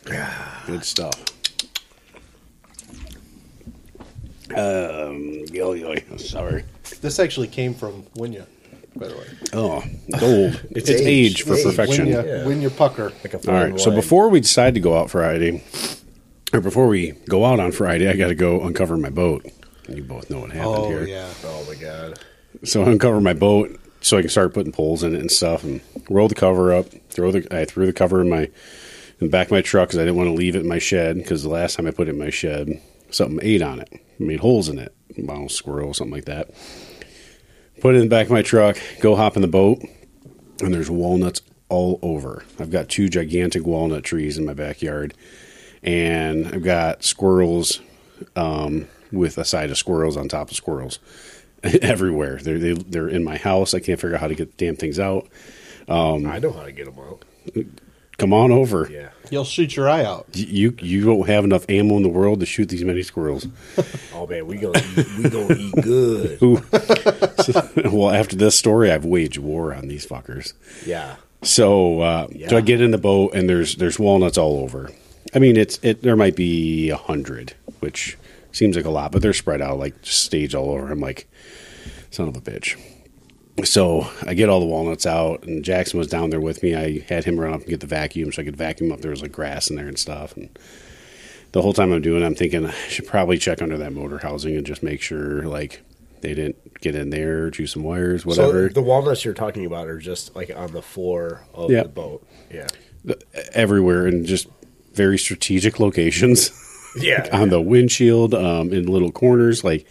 [0.08, 0.62] Yeah.
[0.68, 1.24] Good stuff.
[4.56, 6.64] Um, yo, yo, sorry.
[7.02, 8.46] This actually came from Winya,
[8.98, 9.28] by the way.
[9.54, 9.84] Oh,
[10.20, 10.62] gold.
[10.72, 11.42] it's, It's age, age.
[11.44, 11.64] for Age.
[11.64, 12.08] perfection.
[12.08, 12.44] Winya, Yeah.
[12.46, 13.12] Winya Pucker.
[13.24, 13.78] like a All fine.
[13.80, 15.64] So before we decide to go out Friday,
[16.54, 19.46] or before we go out on Friday, I got to go uncover my boat.
[19.90, 21.06] You both know what happened Oh here.
[21.08, 21.30] yeah.
[21.46, 22.20] oh my god,
[22.64, 25.64] So I uncover my boat so I can start putting poles in it and stuff,
[25.64, 26.88] and roll the cover up.
[27.10, 28.44] Throw the I threw the cover in my
[29.20, 30.78] in the back of my truck because I didn't want to leave it in my
[30.80, 33.90] shed because the last time I put it in my shed, something ate on it,
[34.20, 36.50] made holes in it, mouse, squirrel, something like that.
[37.82, 38.78] Put it in the back of my truck.
[39.02, 39.82] Go hop in the boat,
[40.62, 42.44] and there's walnuts all over.
[42.60, 45.14] I've got two gigantic walnut trees in my backyard,
[45.84, 47.82] and I've got squirrels
[48.36, 51.00] um, with a side of squirrels on top of squirrels
[51.64, 52.38] everywhere.
[52.42, 53.74] They're they, they're in my house.
[53.74, 55.28] I can't figure out how to get the damn things out.
[56.26, 57.24] I know how to get them out.
[58.18, 58.90] Come on over.
[58.92, 59.10] Yeah.
[59.30, 60.26] You'll shoot your eye out.
[60.34, 63.48] You you don't have enough ammo in the world to shoot these many squirrels.
[64.14, 66.42] Oh man, we gonna eat, we gonna eat good.
[66.44, 66.64] Ooh.
[67.96, 70.54] well, after this story, I've waged war on these fuckers.
[70.88, 71.18] Yeah.
[71.44, 72.48] So, uh, Yeah.
[72.50, 74.90] so I get in the boat and there's there's walnuts all over.
[75.36, 76.02] I mean, it's it.
[76.02, 78.18] There might be a hundred, which
[78.52, 80.92] seems like a lot, but they're spread out like stage all over.
[80.92, 81.28] I'm like,
[82.10, 82.76] son of a bitch.
[83.64, 86.76] So I get all the walnuts out, and Jackson was down there with me.
[86.76, 89.02] I had him run up and get the vacuum so I could vacuum up.
[89.02, 90.38] There was like grass in there and stuff.
[90.38, 90.58] And
[91.54, 94.20] the whole time I'm doing, it, I'm thinking I should probably check under that motor
[94.20, 95.82] housing and just make sure like
[96.22, 98.68] they didn't get in there, chew some wires, whatever.
[98.70, 101.84] So the walnuts you're talking about are just like on the floor of Yeah.
[101.84, 102.28] the boat.
[102.52, 102.68] Yeah.
[103.54, 104.48] everywhere in just
[104.94, 106.52] very strategic locations.
[107.00, 107.28] Yeah.
[107.34, 109.64] on the windshield, um, in little corners.
[109.64, 109.88] Like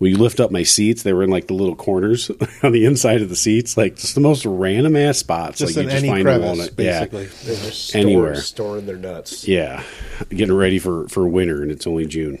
[0.00, 2.30] when you lift up my seats, they were in like the little corners
[2.62, 5.58] on the inside of the seats, like just the most random ass spots.
[5.58, 6.74] Just like in you just any find crevice, a walnut.
[6.76, 7.26] basically.
[7.26, 8.34] They're store, Anywhere.
[8.36, 9.46] storing their nuts.
[9.46, 9.82] Yeah,
[10.30, 12.40] yeah, getting ready for for winter, and it's only June.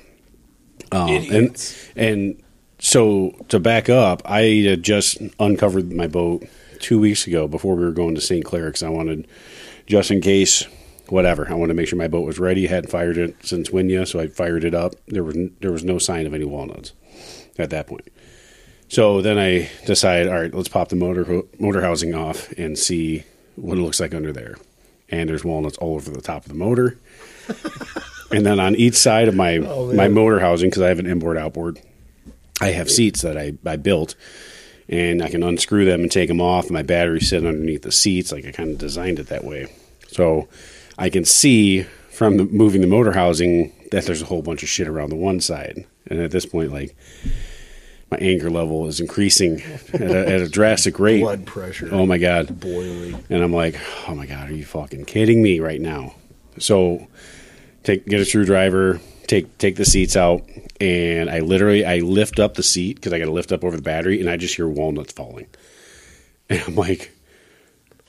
[0.90, 2.42] Um, and and
[2.78, 6.44] so to back up, I had just uncovered my boat
[6.78, 8.42] two weeks ago before we were going to St.
[8.42, 9.28] Clair because I wanted
[9.86, 10.64] just in case
[11.10, 11.46] whatever.
[11.46, 12.68] I wanted to make sure my boat was ready.
[12.68, 14.94] hadn't fired it since Winya, so I fired it up.
[15.08, 16.94] There was there was no sign of any walnuts
[17.60, 18.08] at that point.
[18.88, 23.24] So then I decide, all right, let's pop the motor motor housing off and see
[23.54, 24.56] what it looks like under there.
[25.08, 26.98] And there's walnuts all over the top of the motor.
[28.32, 31.06] and then on each side of my Oh, my motor housing, because I have an
[31.06, 31.80] inboard outboard,
[32.60, 34.14] I have seats that I, I built,
[34.88, 36.70] and I can unscrew them and take them off.
[36.70, 39.72] My battery's sitting underneath the seats, like I kind of designed it that way.
[40.08, 40.48] So
[40.98, 44.68] I can see from the, moving the motor housing that there's a whole bunch of
[44.68, 45.86] shit around the one side.
[46.06, 46.96] And at this point, like
[48.10, 51.20] my anger level is increasing at a, at a drastic rate.
[51.22, 51.88] Blood pressure.
[51.92, 52.58] Oh my god!
[52.58, 53.24] Boiling.
[53.30, 53.76] And I'm like,
[54.08, 56.14] oh my god, are you fucking kidding me right now?
[56.58, 57.06] So
[57.84, 60.42] take get a screwdriver, take take the seats out,
[60.80, 63.76] and I literally I lift up the seat because I got to lift up over
[63.76, 65.46] the battery, and I just hear walnuts falling,
[66.50, 67.12] and I'm like,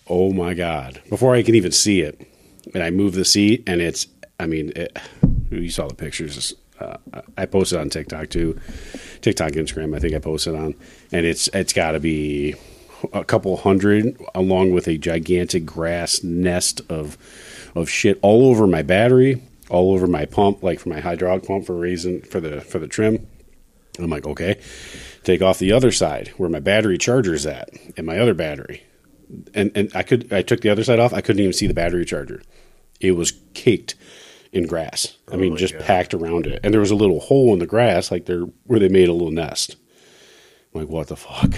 [0.07, 1.01] oh my god!
[1.09, 2.19] Before I can even see it,
[2.73, 4.07] and I move the seat, and it's
[4.39, 4.97] I mean, it,
[5.51, 6.55] you saw the pictures.
[6.81, 8.59] Uh, I posted on TikTok too,
[9.21, 9.95] TikTok, Instagram.
[9.95, 10.75] I think I posted on,
[11.11, 12.55] and it's it's got to be
[13.13, 17.17] a couple hundred, along with a gigantic grass nest of
[17.75, 21.65] of shit all over my battery, all over my pump, like for my hydraulic pump
[21.65, 23.27] for reason for the for the trim.
[23.99, 24.59] I'm like, okay,
[25.23, 28.83] take off the other side where my battery charger's at, and my other battery.
[29.53, 31.13] and and I could I took the other side off.
[31.13, 32.41] I couldn't even see the battery charger.
[32.99, 33.95] It was caked
[34.51, 35.15] in grass.
[35.31, 35.83] I mean, my just God.
[35.83, 38.79] packed around it, and there was a little hole in the grass, like there where
[38.79, 39.77] they made a little nest.
[40.73, 41.53] I'm like, what the fuck?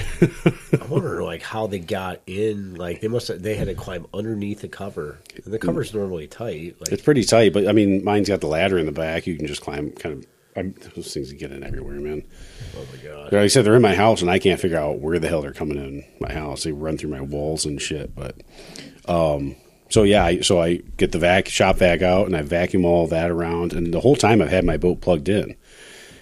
[0.82, 2.75] I wonder like how they got in.
[2.75, 5.19] Like they must have, they had to climb underneath the cover.
[5.45, 6.77] And the cover's normally tight.
[6.79, 9.27] Like it's pretty tight, but I mean, mine's got the ladder in the back.
[9.27, 10.25] You can just climb, kind of.
[10.56, 12.23] I'm, those things get in everywhere, man.
[12.77, 13.23] oh my god.
[13.34, 15.41] Like I said, they're in my house, and I can't figure out where the hell
[15.41, 16.63] they're coming in my house.
[16.63, 18.13] They run through my walls and shit.
[18.13, 18.36] But,
[19.08, 19.56] um,
[19.93, 23.06] so yeah, I, so I get the vac shop vac out, and I vacuum all
[23.06, 25.56] that around, and the whole time I've had my boat plugged in,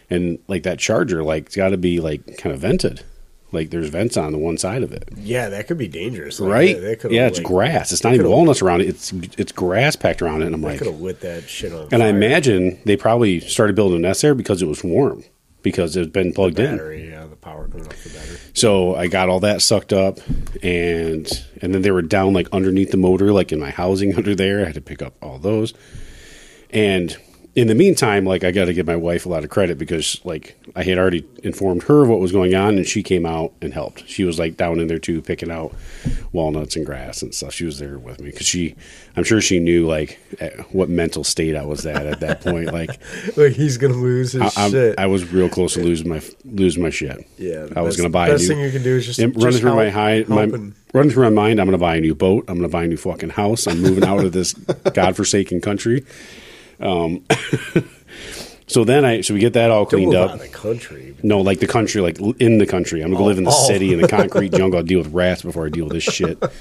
[0.10, 3.05] and like that charger, like it's got to be like kind of vented,
[3.53, 6.41] like there's vents on the one side of it, Yeah, that could be dangerous.
[6.41, 6.81] Like, right?
[6.81, 7.93] They could've, yeah, it's like, grass.
[7.93, 8.89] It's not even walnuts around it.
[8.89, 11.88] It's it's grass packed around it, and I'm like, could have lit that shit on.
[11.93, 15.23] and I imagine they probably started building a nest there because it was warm,
[15.62, 16.71] because it's been plugged in.
[16.78, 17.10] battery.
[17.10, 18.38] Yeah, the power coming off the battery.
[18.54, 20.19] So I got all that sucked up,
[20.63, 21.28] and
[21.62, 24.62] and then they were down like underneath the motor, like in my housing under there.
[24.62, 25.74] I had to pick up all those,
[26.69, 27.15] and
[27.54, 30.22] in the meantime, like I got to give my wife a lot of credit because
[30.24, 33.52] like I had already informed her of what was going on, and she came out
[33.62, 34.08] and helped.
[34.08, 35.74] She was like down in there too, picking out
[36.32, 37.54] walnuts and grass and stuff.
[37.54, 38.76] She was there with me because she,
[39.18, 42.62] I'm sure she knew like eh, what mental state I was at at that point.
[42.72, 43.02] Like
[43.36, 44.98] Like he's gonna lose his I, shit.
[44.98, 47.28] I was real close to losing my losing my shit.
[47.38, 49.20] yeah, I was best- to buy a Best new, thing you can do is just,
[49.20, 50.46] running through my high, my,
[50.94, 51.60] running through my mind.
[51.60, 52.46] I'm going to buy a new boat.
[52.48, 53.68] I'm going to buy a new fucking house.
[53.68, 54.54] I'm moving out of this
[54.94, 56.06] godforsaken country.
[56.82, 57.24] Um,
[58.67, 60.39] so then I, so we get that all cleaned up.
[60.39, 61.15] the country.
[61.24, 63.02] No, like the country, like in the country.
[63.02, 63.67] I'm gonna go live in the Oh.
[63.67, 64.78] city in the concrete jungle.
[64.80, 66.38] I'll deal with rats before I deal with this shit.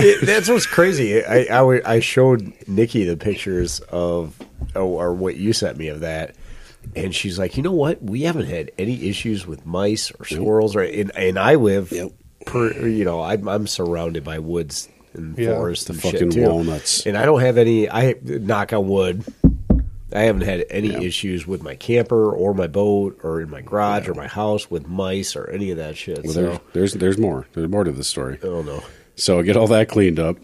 [0.00, 1.24] It- that's what's crazy.
[1.24, 4.38] I, I, I showed Nikki the pictures of,
[4.76, 6.36] or, or what you sent me of that,
[6.94, 8.00] and she's like, you know what?
[8.00, 12.12] We haven't had any issues with mice or squirrels, or and, and I live, Yep.
[12.46, 16.32] per, you know, I'm, I'm surrounded by woods and Yeah, forests the and fucking shit
[16.32, 16.42] too.
[16.48, 17.06] walnuts.
[17.06, 17.88] and I don't have any.
[17.90, 19.24] I knock on wood.
[20.12, 21.00] I haven't had any Yeah.
[21.02, 24.88] issues with my camper or my boat or in my garage or my house with
[24.88, 26.24] mice or any of that shit.
[26.24, 27.46] Well, so there, there's there's more.
[27.52, 28.38] There's more to this story.
[28.42, 28.82] I don't.
[29.16, 30.36] So I get all that cleaned up,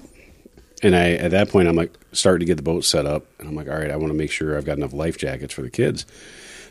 [0.82, 3.48] and I at that point I'm like starting to get the boat set up, and
[3.48, 5.62] I'm like, all right, I want to make sure I've got enough life jackets for
[5.62, 6.04] the kids.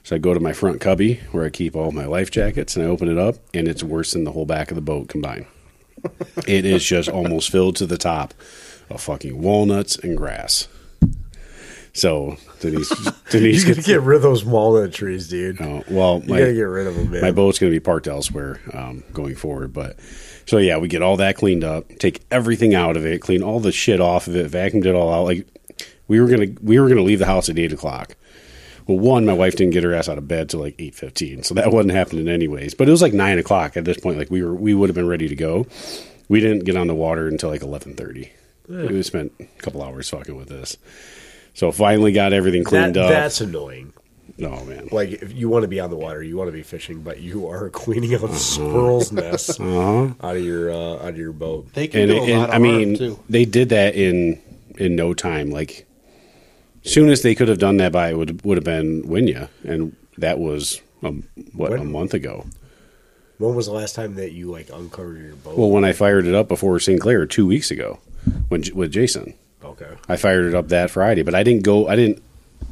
[0.03, 2.85] So I go to my front cubby where I keep all my life jackets, and
[2.85, 5.45] I open it up, and it's worse than the whole back of the boat combined.
[6.47, 8.33] It is just almost filled to the top
[8.89, 10.67] of fucking walnuts and grass.
[11.95, 12.89] So Denise,
[13.29, 15.61] Denise You gotta get rid of those walnut trees, dude.
[15.61, 17.21] Oh, well, You gotta get rid of them, man.
[17.21, 19.73] my boat's going to be parked elsewhere um, going forward.
[19.73, 19.97] But
[20.47, 23.59] so yeah, we get all that cleaned up, take everything out of it, clean all
[23.59, 25.23] the shit off of it, vacuumed it all out.
[25.25, 25.47] Like
[26.07, 28.15] we were gonna we were gonna leave the house at eight o'clock.
[28.87, 31.43] Well, one, my wife didn't get her ass out of bed till like eight fifteen,
[31.43, 32.73] so that wasn't happening anyways.
[32.73, 34.17] But it was like nine o'clock at this point.
[34.17, 35.65] Like we were we would have been ready to go.
[36.29, 38.31] We didn't get on the water until like eleven thirty.
[38.67, 40.77] We spent a couple hours fucking with this.
[41.53, 43.09] So finally got everything that, cleaned up.
[43.09, 43.93] that's annoying.
[44.41, 44.87] oh man.
[44.91, 47.19] Like if you want to be on the water, you want to be fishing, but
[47.19, 51.71] you are cleaning out squirrels' nests out of your uh, out of your boat.
[51.73, 53.19] They can and, do a and lot of I mean, too.
[53.29, 54.41] they did that in
[54.77, 55.51] in no time.
[55.51, 55.85] Like,
[56.83, 59.95] soon as they could have done that by it would would have been Winya, and
[60.17, 62.45] that was um, what a month ago.
[63.37, 65.57] When was the last time that you like uncovered your boat?
[65.57, 67.01] Well, when I fired it up before St.
[67.01, 67.99] Clair two weeks ago,
[68.49, 69.89] when with Jason, okay.
[70.07, 71.87] I fired it up that Friday, but I didn't go.
[71.87, 72.21] I didn't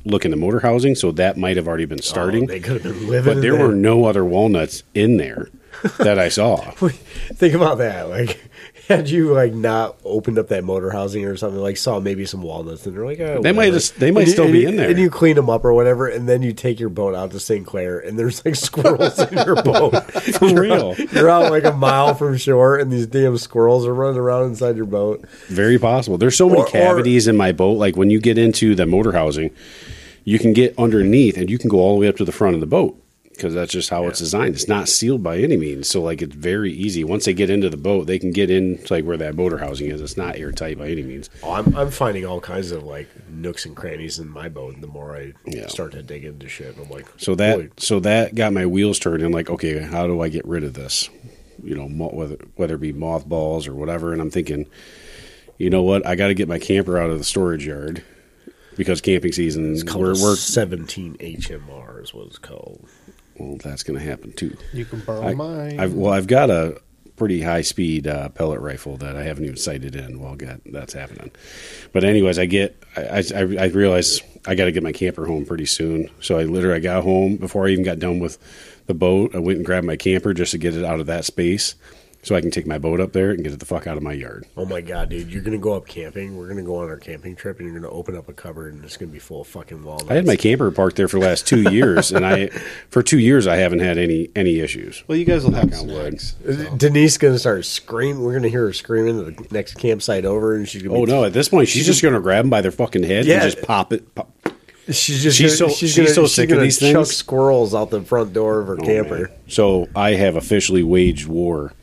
[0.06, 2.43] look in the motor housing, so that might have already been starting.
[2.43, 3.34] Oh, they could have been living.
[3.34, 5.50] but in there were no other walnuts in there
[5.97, 6.58] that I saw.
[6.71, 8.10] Think about that.
[8.10, 8.41] Like,
[8.97, 12.41] had you like not opened up that motor housing or something, like saw maybe some
[12.41, 14.75] walnuts, and they're like, oh, They might just- they might And still and be in
[14.75, 14.89] there.
[14.89, 17.39] and you clean them up or whatever, and then you take your boat out to
[17.39, 17.65] St.
[17.65, 19.91] Clair, and there's like squirrels in your boat.
[20.12, 20.95] For real.
[21.12, 24.75] You're out like a mile from shore, and these damn squirrels are running around inside
[24.75, 25.25] your boat.
[25.47, 26.17] Very possible.
[26.17, 27.77] There's so many Or- or- cavities in my boat.
[27.77, 29.51] Like when you get into the motor housing,
[30.23, 32.54] you can get underneath and you can go all the way up to the front
[32.56, 32.95] of the boat
[33.34, 34.56] because that's just how it's designed.
[34.56, 35.88] It's not sealed by any means.
[35.89, 37.04] So like it's very easy.
[37.04, 39.58] Once they get into the boat, they can get in to, like where that motor
[39.58, 40.00] housing is.
[40.02, 41.30] It's not airtight by any means.
[41.44, 44.74] Oh, I'm I'm finding all kinds of like nooks and crannies in my boat.
[44.76, 45.67] And The more I Yeah.
[45.67, 49.32] start to dig into shit, I'm like, So that so that got my wheels turning.
[49.32, 51.10] Like, okay, how do I get rid of this?
[51.63, 54.13] You know, whether whether it be mothballs or whatever.
[54.13, 54.65] And I'm thinking,
[55.58, 56.06] you know what?
[56.06, 58.04] I got to get my camper out of the storage yard
[58.78, 59.72] because camping season.
[59.74, 62.88] it's called We're, we're 17 HMR is what it's called.
[63.41, 64.56] Well, that's going to happen too.
[64.73, 65.80] You can borrow I, mine.
[65.80, 66.80] I've, well, I've got a
[67.15, 70.93] pretty high speed uh, pellet rifle that I haven't even sighted in while got, that's
[70.93, 71.32] happening.
[71.93, 75.45] But anyways, I get I I, I realize I got to get my camper home
[75.45, 76.10] pretty soon.
[76.19, 78.38] So I literally I got home before I even got done with
[78.88, 79.36] the boat.
[79.36, 81.75] I went and grabbed my camper just to get it out of that space.
[82.23, 84.03] So I can take my boat up there and get it the fuck out of
[84.03, 84.45] my yard.
[84.55, 85.31] Oh my god, dude!
[85.31, 86.38] You're gonna go up camping.
[86.38, 88.84] We're gonna go on our camping trip, and you're gonna open up a cupboard, and
[88.84, 90.10] it's gonna be full of fucking walnuts.
[90.10, 92.47] I had my camper parked there for the last two years, and I
[92.89, 95.03] for two years I haven't had any any issues.
[95.07, 96.21] Well, you guys will have Knock on wood.
[96.21, 96.69] snacks.
[96.77, 98.23] Denise gonna start screaming.
[98.23, 100.95] We're gonna hear her screaming at the next campsite over, and she's gonna.
[100.95, 101.23] Oh be, no!
[101.23, 103.43] At this point, she's just going to grab them by their fucking head Yeah.
[103.43, 104.13] and just pop it.
[104.15, 104.31] Pop.
[104.89, 106.93] She's just She's gonna, so- she's, she's gonna, so she's sick of gonna these chuck
[106.95, 107.15] things.
[107.15, 109.17] squirrels out the front door of her Oh, camper.
[109.19, 109.27] man.
[109.47, 111.73] So I have officially waged war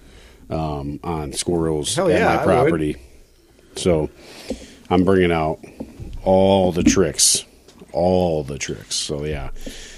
[0.51, 2.69] um, on squirrels Hell at yeah, I my would.
[2.69, 2.97] property.
[3.77, 4.11] So
[4.91, 5.61] I'm bringing out
[6.25, 7.45] all the tricks,
[7.93, 8.95] all the tricks.
[8.97, 9.51] So yeah,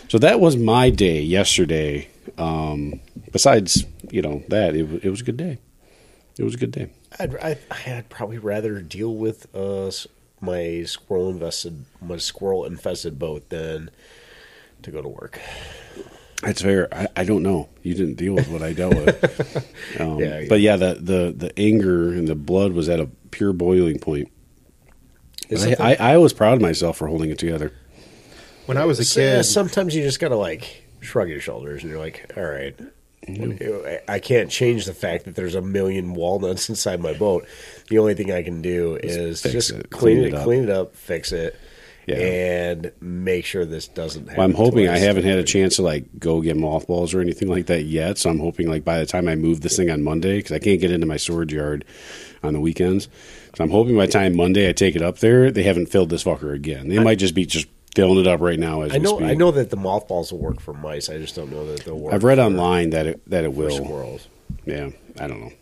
[0.09, 2.09] so that was my day yesterday.
[2.39, 3.01] Um,
[3.33, 5.59] besides, you know that it, it was a good day.
[6.39, 6.89] It was a good day.
[7.19, 9.91] I'd, I, I'd probably rather deal with uh,
[10.41, 13.91] my squirrel infested my squirrel infested boat than
[14.83, 15.39] to go to work.
[16.43, 16.89] That's fair.
[16.93, 17.69] I, I don't know.
[17.83, 19.67] You didn't deal with what I dealt with.
[20.01, 20.47] Um, Yeah, yeah.
[20.49, 24.31] But yeah, the, the the anger and the blood was at a pure boiling point.
[25.49, 27.73] Is I, I, I was proud of myself for holding it together.
[28.67, 31.83] When I was a So, yeah, kid, sometimes you just gotta like shrug your shoulders
[31.83, 32.79] and you're like, all right,
[33.29, 33.87] Mm-hmm.
[33.87, 37.47] I- I can't change the fact that there's a million walnuts inside my boat.
[37.89, 40.45] The only thing I can do is fix just it, clean, clean it, it up.
[40.45, 41.59] clean it up, fix it,
[42.07, 42.17] Yeah.
[42.17, 44.37] and make sure this doesn't happen.
[44.39, 47.49] Well, I'm hoping I haven't had a chance to like go get mothballs or anything
[47.49, 48.19] like that yet.
[48.19, 50.59] So I'm hoping like by the time I move this thing on Monday, because I
[50.59, 51.85] can't get into my storage yard
[52.43, 53.09] on the weekends.
[53.57, 56.11] So I'm hoping by the time Monday I take it up there, they haven't filled
[56.11, 56.89] this fucker again.
[56.89, 59.15] They might just be just filling it up right now as I know.
[59.15, 59.31] we speak.
[59.31, 61.09] I know that the mothballs will work for mice.
[61.11, 62.15] I just don't know that they'll work.
[62.15, 63.71] I've read for- online that it that it will.
[63.85, 64.29] squirrels.
[64.65, 65.53] Yeah, I don't know.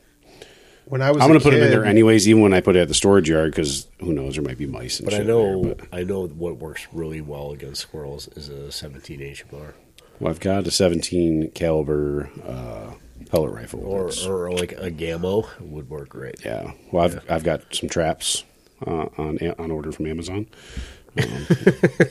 [0.88, 2.76] When I was, I'm going to put them in there anyways, even when I put
[2.76, 5.18] it at the storage yard, because who knows, there might be mice and But I
[5.18, 5.74] shit know, there.
[5.74, 9.72] But I know what works really well against squirrels is a 17 HMR
[10.20, 12.92] well, I've got a 17 caliber uh,
[13.30, 13.84] pellet rifle.
[13.86, 16.44] or That's- or like a Gammo would work great.
[16.44, 18.42] yeah, well, I've I've got some traps
[18.84, 20.46] uh, on on order from Amazon.
[21.16, 21.46] Um,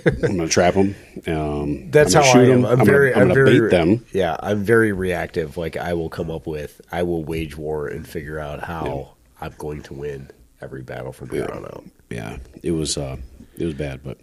[0.06, 0.96] I'm going to trap them.
[1.28, 2.60] Um, That's how gonna I shoot am.
[2.60, 2.66] 'em.
[2.66, 4.06] I'm, I'm very, Gonna, I'm I'm gonna very bait them.
[4.14, 5.58] Yeah, I'm very reactive.
[5.58, 9.54] Like I will come up with, I will wage war and figure out how I'm
[9.58, 10.30] going to win
[10.62, 11.56] every battle from here Yeah.
[11.56, 11.84] on out.
[12.10, 13.18] Yeah, it was uh,
[13.58, 14.18] it was bad, but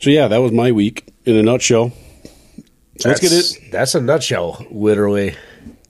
[0.00, 1.92] so yeah, that was my week in a nutshell.
[2.98, 5.34] So let's get That's- it That's a nutshell, literally.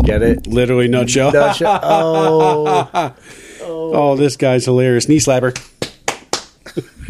[0.04, 0.46] Get it?
[0.46, 1.32] literally nutshell.
[1.32, 1.80] Nutshell.
[3.60, 5.08] Oh, Oh, this guy's hilarious.
[5.08, 5.52] Knee slapper.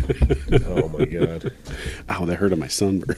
[0.67, 1.53] oh my god.
[2.11, 3.17] Ow, that hurt on my sunburn.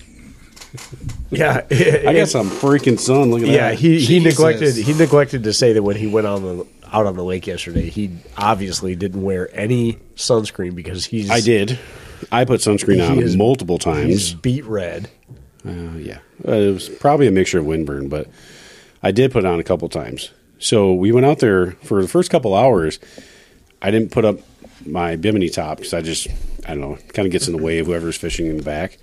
[1.30, 3.30] Yeah, I got some freaking sun.
[3.30, 3.52] Look at that.
[3.52, 3.78] Yeah, that.
[3.78, 4.38] he, he Jesus.
[4.38, 7.46] neglected he neglected to say that when he went on the out on the lake
[7.46, 11.78] yesterday, he obviously didn't wear any sunscreen because he's I did.
[12.30, 14.34] I put sunscreen on is- multiple he's times.
[14.34, 15.08] beat red.
[15.66, 18.28] Uh, yeah, Uh, it was probably a mixture of windburn, but
[19.02, 20.30] I did put it on a couple times.
[20.58, 22.98] So we went out there for the first couple hours.
[23.82, 24.38] I didn't put up
[24.86, 26.28] my bimini top because I just
[26.70, 28.98] I don't know, kind of gets in the way of whoever's fishing in the back.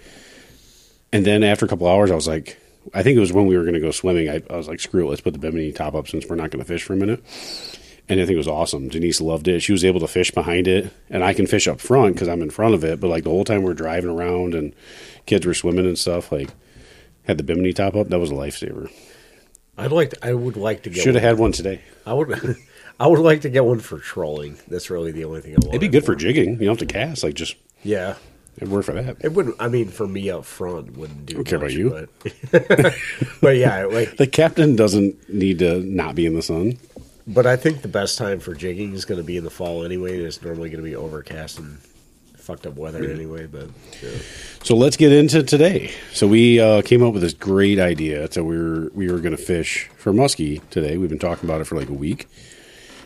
[1.11, 2.57] And then after a couple hours, I was like,
[2.93, 4.29] I think it was when we were going to go swimming.
[4.29, 6.51] I, I was like, screw it, let's put the bimini top up since we're not
[6.51, 7.23] going to fish for a minute.
[8.09, 8.87] And I think it was awesome.
[8.87, 9.59] Denise loved it.
[9.59, 12.41] She was able to fish behind it, and I can fish up front because I'm
[12.41, 13.01] in front of it.
[13.01, 14.73] But like the whole time we're driving around and
[15.25, 16.49] kids were swimming and stuff, like
[17.25, 18.07] had the bimini top up.
[18.07, 18.89] That was a lifesaver.
[19.77, 21.81] I'd like to, I would like to get Should have had one today.
[22.05, 22.29] I would
[22.99, 24.57] I would like to get one for trolling.
[24.67, 25.69] That's really the only thing I want.
[25.69, 26.51] It'd be good for jigging.
[26.53, 27.23] You don't have to cast.
[27.23, 28.15] Like just Yeah.
[28.57, 29.17] it'd work for that.
[29.21, 32.07] It wouldn't I mean for me up front wouldn't do Don't care about you.
[32.51, 32.95] But,
[33.41, 36.77] but yeah, like The captain doesn't need to not be in the sun.
[37.27, 40.17] but I think the best time for jigging is gonna be in the fall anyway,
[40.17, 41.77] and it's normally gonna be overcast and
[42.35, 43.67] fucked up weather anyway, but
[44.01, 44.09] yeah.
[44.63, 45.91] So let's get into today.
[46.13, 48.31] So we uh, came up with this great idea.
[48.31, 50.97] So we were we were going to fish for muskie today.
[50.97, 52.27] We've been talking about it for like a week,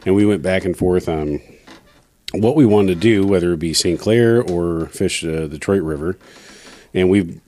[0.06, 1.42] and we went back and forth on
[2.34, 4.00] what we wanted to do, whether it be St.
[4.00, 6.18] Clair or fish the Detroit River.
[6.94, 7.40] And we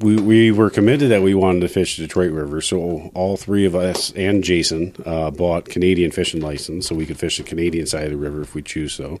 [0.00, 2.60] we we were committed that we wanted to fish the Detroit River.
[2.60, 7.18] So all three of us and Jason uh, bought Canadian fishing license, so we could
[7.18, 9.20] fish the Canadian side of the river if we choose so.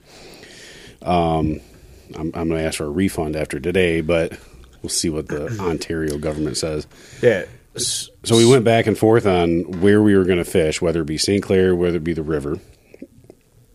[2.14, 4.38] I'm, I'm going to ask for a refund after today, but
[4.82, 6.86] we'll see what the Ontario government says.
[7.22, 7.44] Yeah.
[7.76, 11.06] So we went back and forth on where we were going to fish, whether it
[11.06, 11.42] be St.
[11.42, 12.58] Clair, whether it be the river.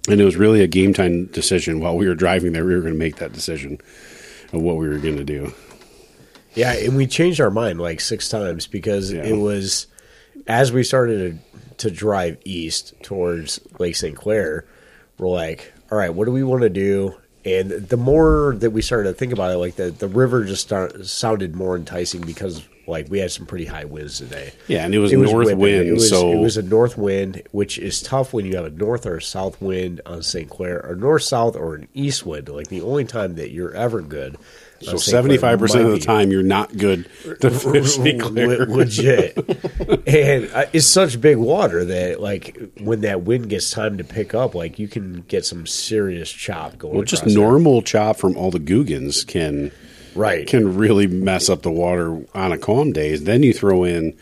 [0.10, 1.80] And it was really a game time decision.
[1.80, 3.80] While we were driving there, we were going to make that decision
[4.52, 5.54] of what we were going to do.
[6.56, 9.24] Yeah, and we changed our mind like six times because Yeah.
[9.24, 9.88] it was
[10.48, 11.40] as we started
[11.78, 14.16] to, to drive east towards Lake St.
[14.16, 14.66] Clair,
[15.18, 17.16] we're like, all right, what do we want to do?
[17.46, 20.64] And the more that we started to think about it, like the, the river just
[20.64, 24.54] start, sounded more enticing because Like we had some pretty high winds today.
[24.68, 25.60] Yeah, and it was north whipping.
[25.60, 28.66] wind, It was, so- it was a north wind, which is tough when you have
[28.66, 30.50] a north or a south wind on St.
[30.50, 32.50] Clair, or north south or an east wind.
[32.50, 34.38] Like the only time that you're ever good.
[34.84, 37.08] So seventy five percent of the time you're not good
[37.42, 38.20] to fish St.
[38.20, 38.66] Clair.
[38.66, 39.38] Le- legit.
[40.08, 44.34] and uh, it's such big water that like when that wind gets time to pick
[44.34, 46.96] up, like you can get some serious chop going.
[46.96, 47.44] Well, just across there.
[47.44, 49.72] normal chop from all the Googans can
[50.16, 50.48] right?
[50.48, 53.16] can really mess up the water on a calm day.
[53.16, 54.18] Then you throw in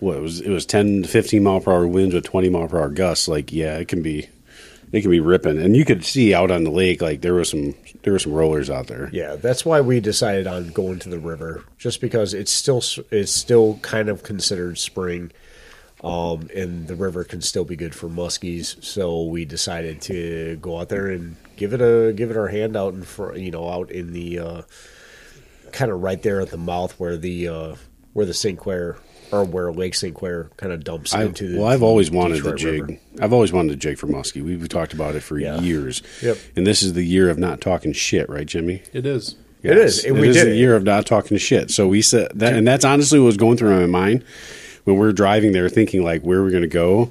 [0.00, 2.68] what it was it was ten to fifteen mile per hour winds with twenty mile
[2.68, 3.28] per hour gusts.
[3.28, 4.28] Like yeah, it can be
[4.92, 7.50] it can be ripping, and you could see out on the lake like there was
[7.50, 9.10] some there were some rollers out there.
[9.12, 13.32] Yeah, that's why we decided on going to the river, just because it's still it's
[13.32, 15.32] still kind of considered spring,
[16.02, 18.82] um, and the river can still be good for muskies.
[18.82, 22.76] So we decided to go out there and give it a give it our hand
[22.76, 24.62] out in front, you know, out in the uh,
[25.72, 27.74] kind of right there at the mouth where the uh,
[28.12, 28.58] where the St.
[28.58, 28.96] Clair
[29.30, 30.14] or where Lake St.
[30.14, 31.58] Clair kind of dumps I, into the.
[31.58, 32.80] well, I've always wanted to Detroit jig.
[32.82, 33.00] River.
[33.20, 34.42] I've always wanted to jig for muskie.
[34.42, 35.60] We've talked about it for Yeah.
[35.60, 36.02] years.
[36.22, 36.38] Yep.
[36.56, 38.82] And this is the year of not talking shit, right, Jimi?
[38.92, 39.36] It is.
[39.62, 40.56] It is, and it we is did the it.
[40.56, 41.70] year of not talking shit.
[41.72, 44.24] So we said that, and that's honestly what was going through my mind
[44.84, 47.10] when we are driving there, thinking like where are we're going to go.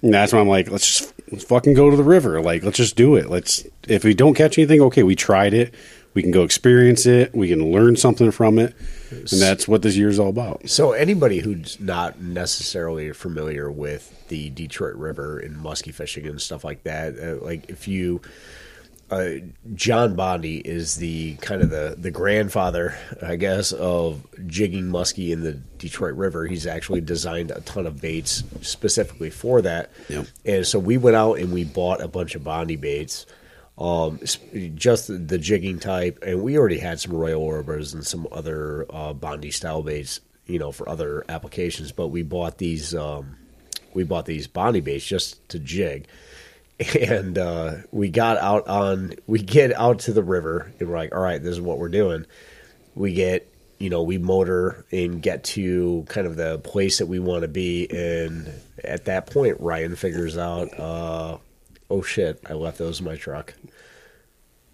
[0.00, 2.40] And that's when I'm like, let's just let's fucking go to the river.
[2.40, 3.28] Like, let's just do it.
[3.28, 5.74] Let's if we don't catch anything, okay, we tried it.
[6.14, 7.34] We can go experience it.
[7.34, 8.74] We can learn something from it,
[9.10, 10.68] and that's what this year's all about.
[10.68, 16.64] So anybody who's not necessarily familiar with the Detroit River and muskie fishing and stuff
[16.64, 18.20] like that, uh, like if you,
[19.10, 19.36] uh,
[19.74, 25.42] John Bondi is the kind of the the grandfather, I guess, of jigging muskie in
[25.42, 26.46] the Detroit River.
[26.46, 30.26] He's actually designed a ton of baits specifically for that, Yep.
[30.44, 33.24] and so we went out and we bought a bunch of Bondi baits.
[33.78, 34.20] Um,
[34.74, 39.14] just the, jigging type, and we already had some Royal Orbers and some other uh,
[39.14, 41.90] Bondi style baits, you know, for other applications.
[41.90, 43.36] But we bought these, um,
[43.94, 46.06] we bought these Bondi baits just to jig,
[47.00, 51.14] and uh, we got out on, we get out to the river, and we're like,
[51.14, 52.26] all right, this is what we're doing.
[52.94, 57.18] We get, you know, we motor and get to kind of the place that we
[57.18, 58.52] want to be, and
[58.84, 60.78] at that point, Ryan figures out.
[60.78, 61.38] Uh,
[61.92, 62.40] Oh shit!
[62.48, 63.54] I left those in my truck.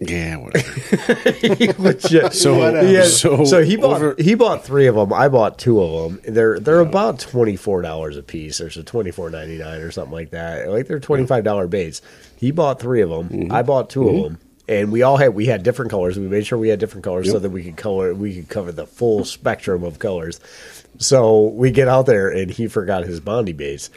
[0.00, 1.72] Yeah, whatever.
[1.83, 2.33] Legit.
[2.33, 5.12] So- Yeah, so so, he bought over- he bought three of them.
[5.12, 6.35] I bought two of them.
[6.35, 8.59] They're they're about twenty four dollars a piece.
[8.59, 10.68] There's a twenty four ninety nine or something like that.
[10.70, 12.00] Like they're twenty five dollar baits.
[12.37, 13.28] He bought three of them.
[13.28, 13.52] Mm-hmm.
[13.52, 14.38] I bought 2 of them.
[14.68, 16.16] And we all had we had different colors.
[16.16, 18.70] We made sure we had different colors so that we could color we could cover
[18.70, 20.38] the full spectrum of colors.
[20.98, 23.90] So we get out there and he forgot his Bondi baits.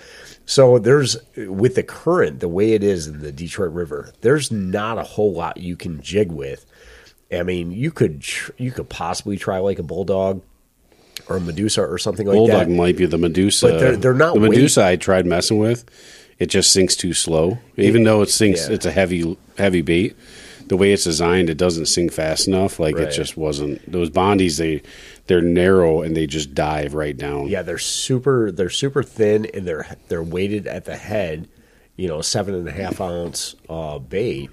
[0.52, 4.98] So there's with the current the way it is in the Detroit River, there's not
[4.98, 6.66] a whole lot you can jig with.
[7.32, 10.42] I mean, you could tr- you could possibly try like a bulldog
[11.30, 12.38] or a Medusa or something like that.
[12.38, 13.68] Bulldog might be the Medusa.
[13.70, 14.84] But they're- they're not the weight- Medusa.
[14.84, 15.86] I tried messing with.
[16.38, 17.60] It just sinks too slow.
[17.78, 18.76] Even though it sinks, Yeah.
[18.76, 20.18] it's a heavy heavy bait.
[20.68, 22.78] The way it's designed, it doesn't sink fast enough.
[22.78, 23.08] Like Right.
[23.08, 23.90] it just wasn't.
[23.90, 24.82] Those bondies, they
[25.32, 27.48] they're narrow and they just dive right down.
[27.48, 28.52] Yeah, they're super.
[28.52, 31.48] They're super thin, and they're they're weighted at the head.
[31.96, 34.50] You know, seven and a half ounce uh, bait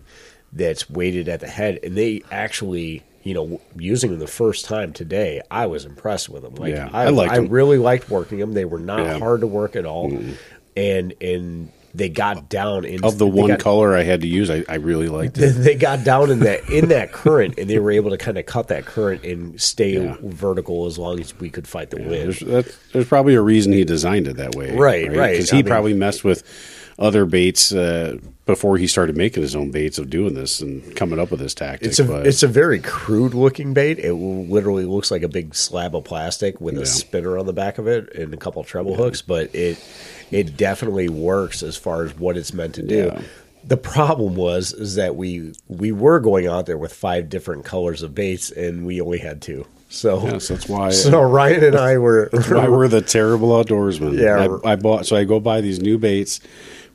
[0.53, 4.93] that's weighted at the head, and they actually, you know, using them the first time
[4.93, 6.55] today, I was impressed with them.
[6.55, 8.53] Like, Yeah, I, I I really liked working them.
[8.55, 9.19] They were not Yeah.
[9.19, 10.13] hard to work at all,
[10.77, 14.51] and and they got down in Of the one got- color I had to use,
[14.51, 15.51] I, I really liked it.
[15.57, 18.47] they got down in that in that current, and they were able to kind of
[18.47, 20.17] cut that current and stay Yeah.
[20.23, 22.35] vertical as long as we could fight the wind.
[22.35, 25.33] There's, there's probably a reason he designed it that way, Right, right.
[25.33, 26.43] Because I he mean- probably messed with
[27.01, 31.21] other baits uh, before he started making his own baits of doing this and coming
[31.21, 31.87] up with this tactic.
[31.87, 34.01] It's a but it's a very crude looking bait.
[34.01, 36.83] It literally looks like a big slab of plastic with Yeah.
[36.83, 39.79] a spinner on the back of it and a couple treble hooks, but it
[40.31, 43.07] it definitely works as far as what it's meant to do.
[43.13, 43.23] Yeah.
[43.65, 48.03] The problem was is that we we were going out there with five different colors
[48.03, 49.67] of baits and we only had two.
[49.89, 54.19] So Yes, that's why- So Ryan and I were why we're the terrible outdoorsmen.
[54.21, 54.59] Yeah.
[54.65, 56.41] I, I bought so I go buy these new baits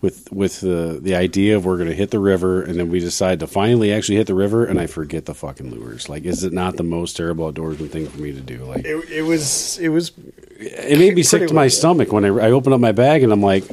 [0.01, 2.99] with with the the idea of we're going to hit the river, and then we
[2.99, 6.09] decide to finally actually hit the river, and I forget the fucking lures.
[6.09, 8.65] Like, is it not the most terrible outdoorsman thing for me to do?
[8.65, 10.11] Like, it, it was it was
[10.59, 11.69] it made me sick to my well.
[11.69, 13.63] stomach when I, I opened up my bag and I'm like,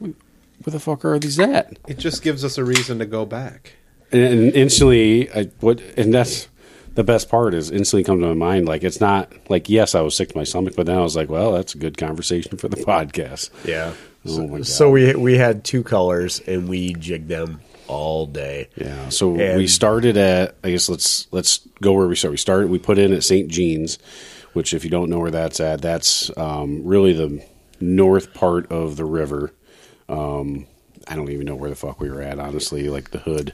[0.00, 0.12] where
[0.72, 1.78] the fuck are these at?
[1.86, 3.74] It just gives us a reason to go back.
[4.10, 6.48] And, and instantly, I what and that's
[6.96, 8.66] the best part is instantly come to my mind.
[8.66, 11.14] Like it's not like yes, I was sick to my stomach, but then I was
[11.16, 13.50] like, well, that's a good conversation for the podcast.
[13.64, 13.92] yeah.
[14.28, 14.66] Oh my God.
[14.66, 18.68] So we we had two colors and we jigged them all day.
[18.76, 19.08] Yeah.
[19.10, 22.32] So And- we started at I guess let's let's go where we start.
[22.32, 23.48] We started we put in at St.
[23.48, 23.98] Jean's,
[24.54, 27.44] which if you don't know where that's at, that's um, really the
[27.78, 29.52] north part of the river.
[30.08, 30.66] Um,
[31.08, 32.88] I don't even know where the fuck we were at, honestly.
[32.88, 33.52] Like the hood,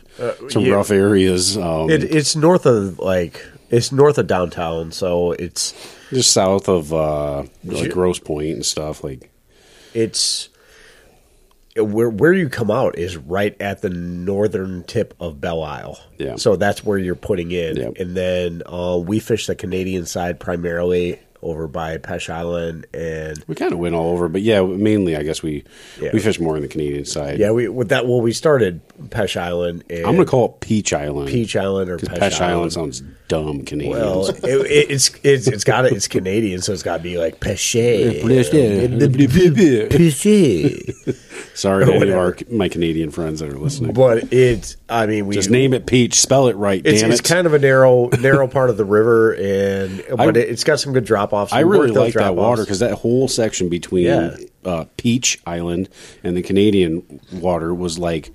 [0.49, 0.75] some yeah.
[0.75, 1.57] rough areas.
[1.57, 5.75] Um, It, it's north of like it's north of downtown, so it's
[6.11, 9.05] just south of uh, like Grosse Pointe and stuff.
[9.05, 9.31] Like
[9.95, 10.49] it's
[11.77, 15.99] where where you come out is right at the northern tip of Belle Isle.
[16.19, 16.37] Yeah.
[16.37, 17.95] So that's where you're putting in, Yep.
[17.99, 23.55] and then uh, we fish the Canadian side primarily over by Pesh Island, and we
[23.55, 25.65] kind of went all over, but yeah, mainly I guess we
[26.01, 26.11] Yeah.
[26.13, 27.39] we fish more on the Canadian side.
[27.39, 28.07] yeah, we with that.
[28.07, 29.85] Well, we started Pesh Island.
[29.91, 31.29] And I'm gonna call it Peach Island.
[31.29, 32.53] Peach Island or Pesh, Pesh Island.
[32.53, 33.99] Island sounds dumb Canadian.
[33.99, 37.41] Well, it, it, it's it's it's got it's Canadian, so it's got to be like
[37.41, 38.23] Pesce.
[39.91, 41.17] Pesce.
[41.55, 43.93] Sorry to any of our my Canadian friends that are listening.
[43.93, 46.21] But it's, I mean, we Just name it Peach.
[46.21, 46.81] Spell it right.
[46.85, 50.49] It's, damn it's kind of a narrow narrow part of the river, and but it,
[50.49, 51.53] it's got some good drop offs.
[51.53, 54.37] I really like that water because that whole section between Yeah.
[54.65, 55.89] uh, Peach Island
[56.25, 58.33] and the Canadian water was like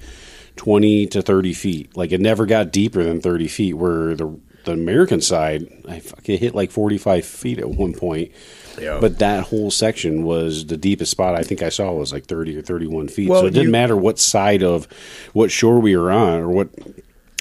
[0.56, 1.98] twenty to thirty feet.
[1.98, 3.74] Like it never got deeper than thirty feet.
[3.74, 8.32] Where the the American side, I fucking hit like forty five feet at one point.
[8.80, 9.00] Yeah.
[9.00, 12.58] But that whole section was the deepest spot I think I saw was like thirty
[12.58, 13.30] or thirty one feet.
[13.30, 14.88] Well, so it didn't you- matter what side of
[15.34, 16.70] what shore we were on or what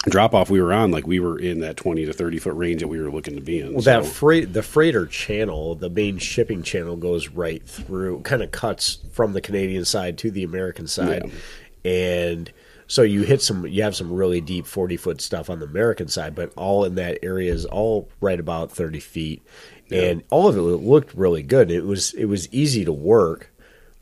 [0.08, 0.90] drop off we were on.
[0.90, 3.40] Like we were in that twenty to thirty foot range that we were looking to
[3.42, 3.72] be in.
[3.74, 4.02] Well, so.
[4.02, 8.98] that freight, the freighter channel, the main shipping channel goes right through, kind of cuts
[9.12, 11.30] from the Canadian side to the American side,
[11.84, 12.50] and
[12.88, 16.08] so you hit some, you have some really deep forty foot stuff on the American
[16.08, 19.42] side, but all in that area is all right about thirty feet,
[19.90, 21.70] and all of it looked really good.
[21.70, 23.52] It was it was easy to work,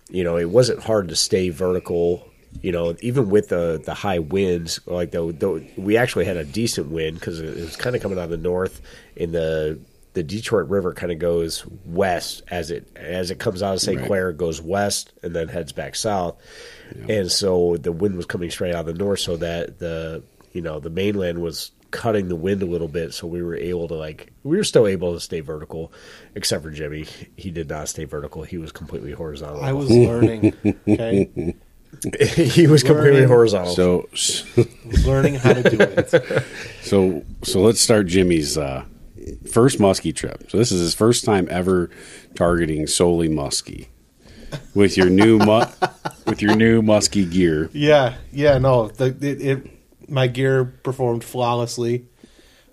[0.08, 2.28] you know, it wasn't hard to stay vertical.
[2.62, 6.44] You know, even with the the high winds, like the, the we actually had a
[6.44, 8.80] decent wind because it was kind of coming out of the north,
[9.16, 9.80] and the
[10.12, 13.98] the Detroit River kind of goes west as it as it comes out of St.
[13.98, 14.06] Right.
[14.06, 16.36] Clair, goes west and then heads back south,
[17.08, 20.22] and so the wind was coming straight out of the north, so that the
[20.52, 23.86] you know the mainland was cutting the wind a little bit, so we were able
[23.88, 25.92] to like we were still able to stay vertical,
[26.34, 27.06] except for Jimi,
[27.36, 29.62] he did not stay vertical; he was completely horizontal.
[29.62, 30.54] I was learning.
[30.88, 31.54] Okay,
[32.26, 33.28] he was completely Learning.
[33.28, 33.74] horizontal.
[33.74, 34.08] so
[35.06, 36.44] learning how to do it.
[36.82, 38.84] So so let's start Jimi's uh,
[39.50, 40.50] first muskie trip.
[40.50, 41.90] So this is his first time ever
[42.34, 43.86] targeting solely muskie
[44.74, 45.64] with your new mu-
[46.26, 47.70] with your new muskie gear.
[47.72, 49.70] Yeah, yeah, no, the, it, it
[50.08, 52.06] my gear performed flawlessly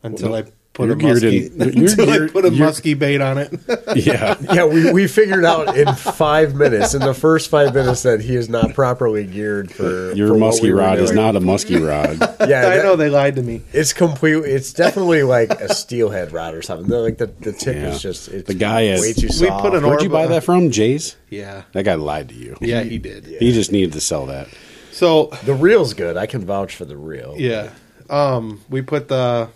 [0.03, 2.67] until I put your a gear muskie didn't- your until gear- I put a your-
[2.69, 3.51] muskie bait on it.
[3.95, 4.35] Yeah.
[4.53, 8.35] yeah, we, we figured out in five minutes, in the first five minutes, that he
[8.37, 11.39] is not properly geared for Your for what muskie we were rod is not a
[11.41, 12.19] muskie rod.
[12.49, 13.61] Yeah, I that- know they lied to me.
[13.73, 14.45] It's complete.
[14.45, 16.89] It's definitely like a steelhead rod or something.
[16.89, 17.89] Like the the tip Yeah.
[17.89, 20.27] is just it's The guy is- way too We put an Where'd you Orba- buy
[20.27, 20.71] that from?
[20.71, 21.15] Jay's?
[21.29, 22.55] Yeah, That guy lied to you.
[22.61, 23.25] yeah, he did.
[23.25, 24.47] He just needed to sell that.
[24.91, 26.15] So the reel's good.
[26.17, 27.35] I can vouch for the reel.
[27.37, 27.71] yeah,
[28.09, 29.49] um, we put the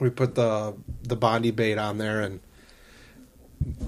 [0.00, 2.40] we put the the Bondi bait on there, and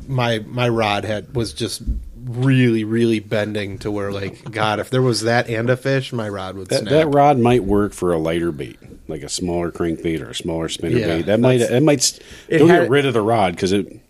[0.07, 1.83] my my rod had was just
[2.25, 6.29] really really bending to where like God, if there was that and a fish, my
[6.29, 6.91] rod would That, snap.
[6.93, 10.69] that rod might work for a lighter bait, like a smaller crankbait or a smaller
[10.69, 11.23] spinner Yeah, bait.
[11.27, 14.01] That might that might It don't had- get rid of the rod because it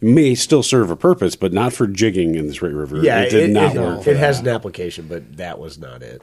[0.00, 2.98] may still serve a purpose, but not for jigging in the Straight River.
[3.02, 4.00] Yeah, it did not it, work.
[4.06, 4.48] It, it has that.
[4.50, 6.20] an application, but that was not it.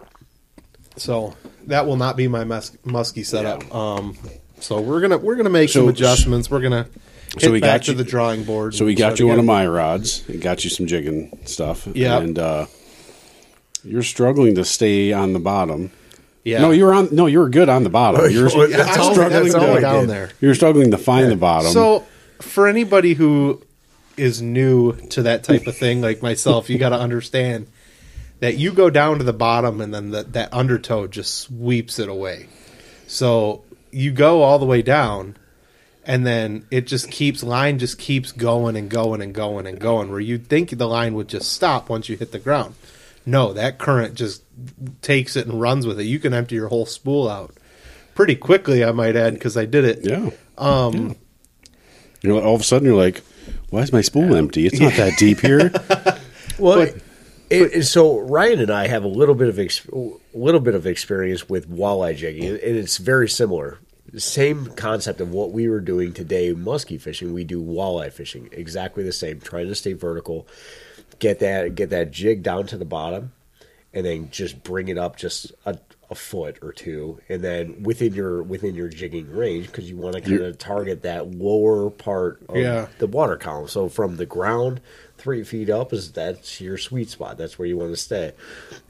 [0.98, 1.34] So
[1.68, 3.74] that will not be my mus- musky setup.
[3.74, 4.18] Um,
[4.60, 6.50] so we're gonna we're gonna make So- some adjustments.
[6.50, 6.88] We're gonna
[7.34, 8.76] hit So we back got to you- the drawing board.
[8.76, 10.24] So we got start you one of my rods.
[10.28, 11.88] And got you some jigging stuff.
[11.94, 12.18] Yeah.
[12.20, 12.66] and uh,
[13.84, 15.92] you're struggling to stay on the bottom.
[16.44, 16.62] Yeah.
[16.62, 17.10] No, you were on.
[17.12, 18.30] No, you were good on the bottom.
[18.32, 20.32] You're, Well, you're that's all- struggling that's all to, down there.
[20.42, 21.72] You're struggling to find the bottom.
[21.72, 22.06] So
[22.42, 23.62] for anybody who
[24.18, 27.68] is new to that type of thing, like myself, you got to understand
[28.40, 32.10] that you go down to the bottom and then that that undertow just sweeps it
[32.10, 32.48] away.
[33.08, 35.38] So you go all the way down
[36.06, 40.10] and then it just keeps line just keeps going and going and going and going
[40.10, 42.76] where you'd think the line would just stop once you hit the ground.
[43.26, 44.44] No, that current just
[45.02, 46.06] takes it and runs with it.
[46.06, 47.54] You can empty your whole spool out
[48.16, 50.00] pretty quickly, I might add, because I did it.
[50.04, 50.30] yeah.
[50.58, 51.16] Um.
[52.22, 53.22] You know, all of a sudden you're like,
[53.70, 54.66] "Why is my spool empty?
[54.66, 55.72] It's not that deep here."
[56.58, 56.90] Well,
[57.50, 59.86] it, it- so Ryan and I have a little bit of ex,
[60.34, 63.80] little bit of experience with walleye jigging, and it's very similar.
[64.18, 67.32] Same concept of what we were doing today, muskie fishing.
[67.32, 69.40] We do walleye fishing, exactly the same.
[69.40, 70.48] Trying to stay vertical,
[71.20, 73.34] get that get that jig down to the bottom,
[73.94, 75.78] and then just bring it up just a,
[76.10, 80.16] a foot or two, and then within your within your jigging range because you want
[80.16, 82.88] to kind of target that lower part of Yeah.
[82.98, 83.68] the water column.
[83.68, 84.82] So from the ground,
[85.20, 87.38] three feet up is that's your sweet spot.
[87.38, 88.34] That's where you want to stay.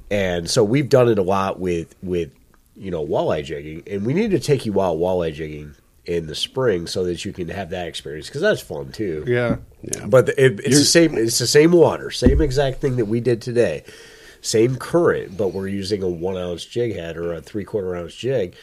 [0.09, 2.31] And so we've done it a lot with with
[2.75, 5.75] you know walleye jigging, and we need to take you out walleye jigging
[6.05, 9.23] in the spring so that you can have that experience because that's fun too.
[9.27, 9.57] Yeah.
[9.83, 10.07] Yeah.
[10.07, 11.15] But it, it's the same.
[11.15, 13.83] It's the same water, same exact thing that we did today,
[14.41, 18.15] same current, but we're using a one ounce jig head or a three quarter ounce
[18.15, 18.55] jig,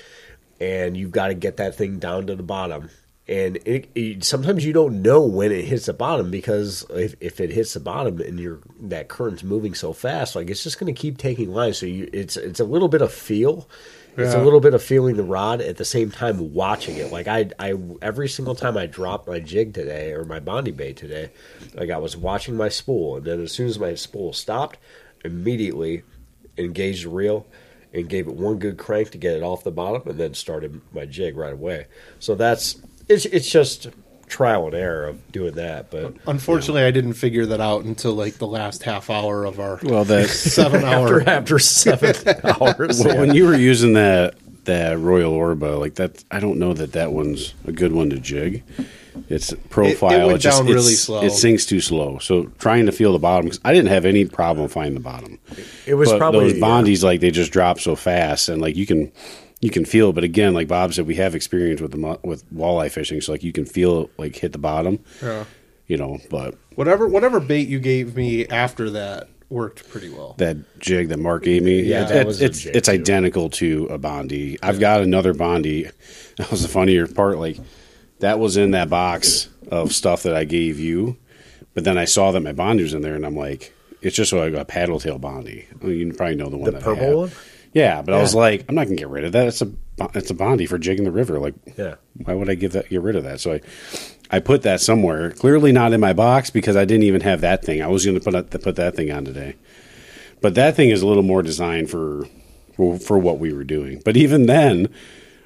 [0.61, 2.91] and you've got to get that thing down to the bottom.
[3.29, 7.41] And it, it, sometimes you don't know when it hits the bottom because if, if
[7.41, 10.95] it hits the bottom and you're that current's moving so fast, like it's just going
[10.95, 11.79] to keep taking lines.
[11.79, 13.69] So you, it's it's a little bit of feel.
[14.19, 17.13] It's a little bit of feeling the rod at the same time watching it.
[17.13, 20.97] Like I, I every single time I dropped my jig today or my Bondi bait
[20.97, 21.31] today,
[21.75, 24.79] like I was watching my spool, and then as soon as my spool stopped,
[25.23, 26.03] immediately
[26.57, 27.47] engaged the reel
[27.93, 30.81] and gave it one good crank to get it off the bottom, and then started
[30.95, 31.87] my jig right away.
[32.19, 33.89] So that's it's it's just
[34.29, 35.91] trial and error of doing that.
[35.91, 39.79] But Unfortunately, I didn't figure that out until like the last half hour of our
[39.83, 41.21] Well, that seven hour.
[41.21, 43.21] after after seven hours, well, yeah.
[43.21, 44.35] when you were using that
[44.65, 48.19] that Royal Orba, like that, I don't know that that one's a good one to
[48.19, 48.65] jig.
[49.29, 51.23] Its profile It went just down really slow.
[51.23, 52.19] It sinks too slow.
[52.19, 55.39] So trying to feel the bottom because I didn't have any problem finding the bottom.
[55.87, 58.87] it was but probably those bondies, like they just drop so fast, and like you
[58.87, 59.11] can
[59.61, 60.11] you can feel.
[60.11, 60.15] it.
[60.15, 63.43] But again, like Bob said, we have experience with the with walleye fishing, so like
[63.43, 64.99] you can feel it, like hit the bottom.
[65.23, 65.45] Yeah.
[65.87, 70.35] You know, but Whatever whatever bait you gave me after that worked pretty well.
[70.39, 72.89] that jig that Mark gave me, Yeah, it- that it- was a it's jig, it's
[72.89, 72.95] too.
[72.95, 74.59] identical to a Bondi.
[74.63, 75.89] I've got another Bondi.
[76.39, 77.39] That was the funnier part.
[77.39, 77.59] Like
[78.19, 81.17] that was in that box of stuff that I gave you,
[81.73, 84.33] but then I saw that my Bondi was in there, and I'm like, it's just
[84.35, 85.67] like a paddle tail Bondi.
[85.81, 87.17] I mean, you probably know the one The that I purple have.
[87.17, 87.31] one?
[87.77, 89.49] Yeah, but I was like, I'm not gonna get rid of that.
[89.49, 89.71] It's a
[90.15, 91.39] it's a Bondi for jigging the river.
[91.39, 91.97] Like, Yeah.
[92.25, 93.39] why would I give that get rid of that?
[93.39, 93.61] So I
[94.31, 95.31] I put that somewhere.
[95.33, 97.83] Clearly not in my box because I didn't even have that thing.
[97.83, 99.57] I was going to put that- put that thing on today.
[100.41, 102.27] But that thing is a little more designed for
[102.77, 104.01] for, for what we were doing.
[104.05, 104.89] But even then,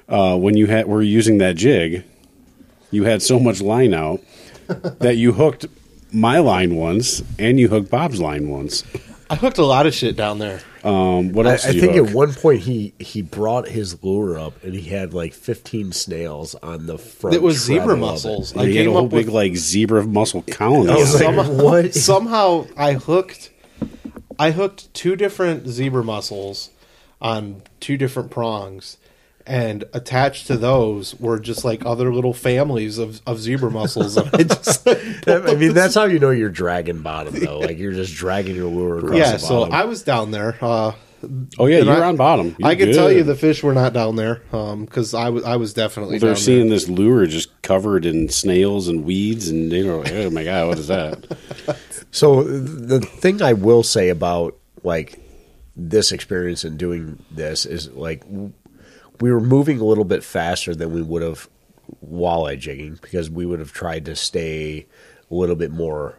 [0.07, 2.03] uh, when you had were using that jig,
[2.91, 4.21] you had so much line out
[4.99, 5.65] that you hooked
[6.13, 8.85] my line once and you hooked Bob's line once.
[9.29, 10.61] I hooked a lot of shit down there.
[10.83, 11.65] Um, what I, else?
[11.65, 12.09] I did you think hook?
[12.09, 16.55] at one point he he brought his lure up and he had like 15 snails
[16.55, 17.35] on the front.
[17.35, 18.55] It was zebra mussels.
[18.55, 20.91] I he had a whole up big with like zebra mussel colony.
[20.91, 21.93] I was like, what?
[21.93, 23.51] somehow I hooked
[24.39, 26.71] I hooked two different zebra mussels
[27.21, 28.97] on two different prongs
[29.47, 34.29] and attached to those were just like other little families of, of zebra mussels and
[34.33, 34.87] I just
[35.27, 37.59] I mean, that's how you know you're dragging bottom, though.
[37.59, 39.63] Like you're just dragging your lure across yeah the so.
[39.63, 40.93] I was down there uh
[41.59, 42.55] oh yeah, and you're I- on bottom.
[42.63, 45.55] I You're can tell you the fish were not down there because I was I
[45.57, 46.77] was definitely They're down seeing there.
[46.79, 50.09] this lure just covered in snails and weeds, and they don't.
[50.11, 51.37] Oh my god, what is that?
[52.13, 55.17] So the thing I will say about like
[55.77, 58.23] this experience and doing this is like
[59.21, 61.47] we were moving a little bit faster than we would have
[62.05, 64.85] walleye jigging because we would have tried to stay
[65.29, 66.17] a little bit more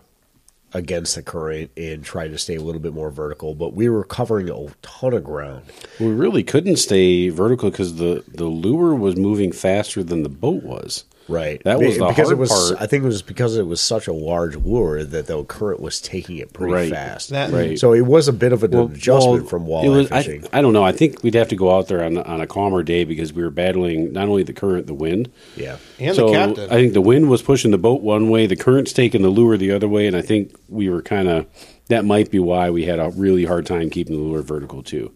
[0.74, 4.05] against the current and try to stay a little bit more vertical but we were
[4.05, 5.62] covering a ton of ground
[6.00, 10.62] we really couldn't stay vertical because the the lure was moving faster than the boat
[10.62, 11.05] was.
[11.28, 12.82] Right That was the because hard it was part.
[12.82, 16.00] i think it was because it was such a large lure that the current was
[16.00, 16.90] taking it pretty Right.
[16.90, 17.78] fast That- Right.
[17.78, 20.44] so it was a bit of an adjustment Well, from it walleye was- I, fishing
[20.52, 20.82] I don't know.
[20.84, 23.42] I think we'd have to go out there on on a calmer day because we
[23.42, 25.28] were battling not only the current, the wind.
[25.56, 28.46] yeah and so the captain I think the wind was pushing the boat one way,
[28.46, 31.46] the current's taking the lure the other way, and I think we were kind of
[31.88, 35.10] that might be why we had a really hard time keeping the lure vertical too.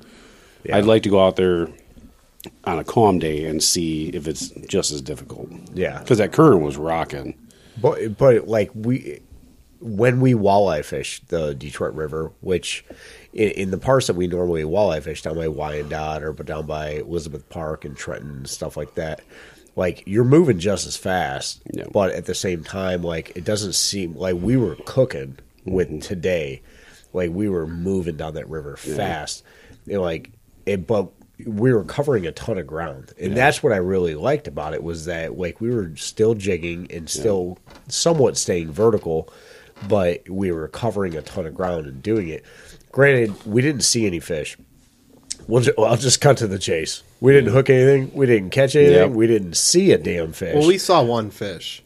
[0.65, 0.77] Yeah.
[0.77, 1.69] I'd like to go out there
[2.65, 5.49] on a calm day and see if it's just as difficult.
[5.75, 5.99] Yeah.
[6.01, 7.37] because that current was rocking.
[7.81, 9.21] But but like we
[9.81, 12.85] when we walleye fish the Detroit River, which
[13.33, 16.67] in, in the parts that we normally walleye fish down by Wyandotte or but down
[16.67, 19.21] by Elizabeth Park and Trenton and stuff like that,
[19.77, 21.85] like you're moving just as fast, Yeah.
[21.93, 25.99] but at the same time, like it doesn't seem like we were cooking with mm-hmm.
[25.99, 26.63] today,
[27.13, 29.45] like we were moving down that river fast,
[29.85, 30.31] you know, like
[30.65, 31.11] it, but
[31.45, 34.83] we were covering a ton of ground, and that's what I really liked about it
[34.83, 37.59] was that like we were still jigging and still
[37.89, 39.29] somewhat staying vertical,
[39.89, 42.45] but we were covering a ton of ground and doing it.
[42.91, 44.57] Granted, we didn't see any fish.
[45.47, 47.03] We'll ju- I'll just cut to the chase.
[47.21, 48.11] We didn't hook anything.
[48.15, 48.95] We didn't catch anything.
[48.95, 49.11] Yep.
[49.11, 50.55] We didn't see a damn fish.
[50.55, 51.83] well we saw one fish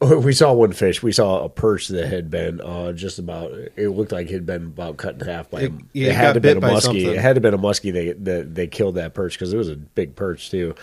[0.22, 1.02] we saw one fish.
[1.02, 3.50] We saw a perch that had been uh, just about.
[3.76, 5.62] It looked like it had been about cut in half by.
[5.62, 7.04] It- It, yeah, it had to been a muskie.
[7.06, 7.92] It had to been a muskie.
[7.92, 10.74] They that they killed that perch because it was a big perch too.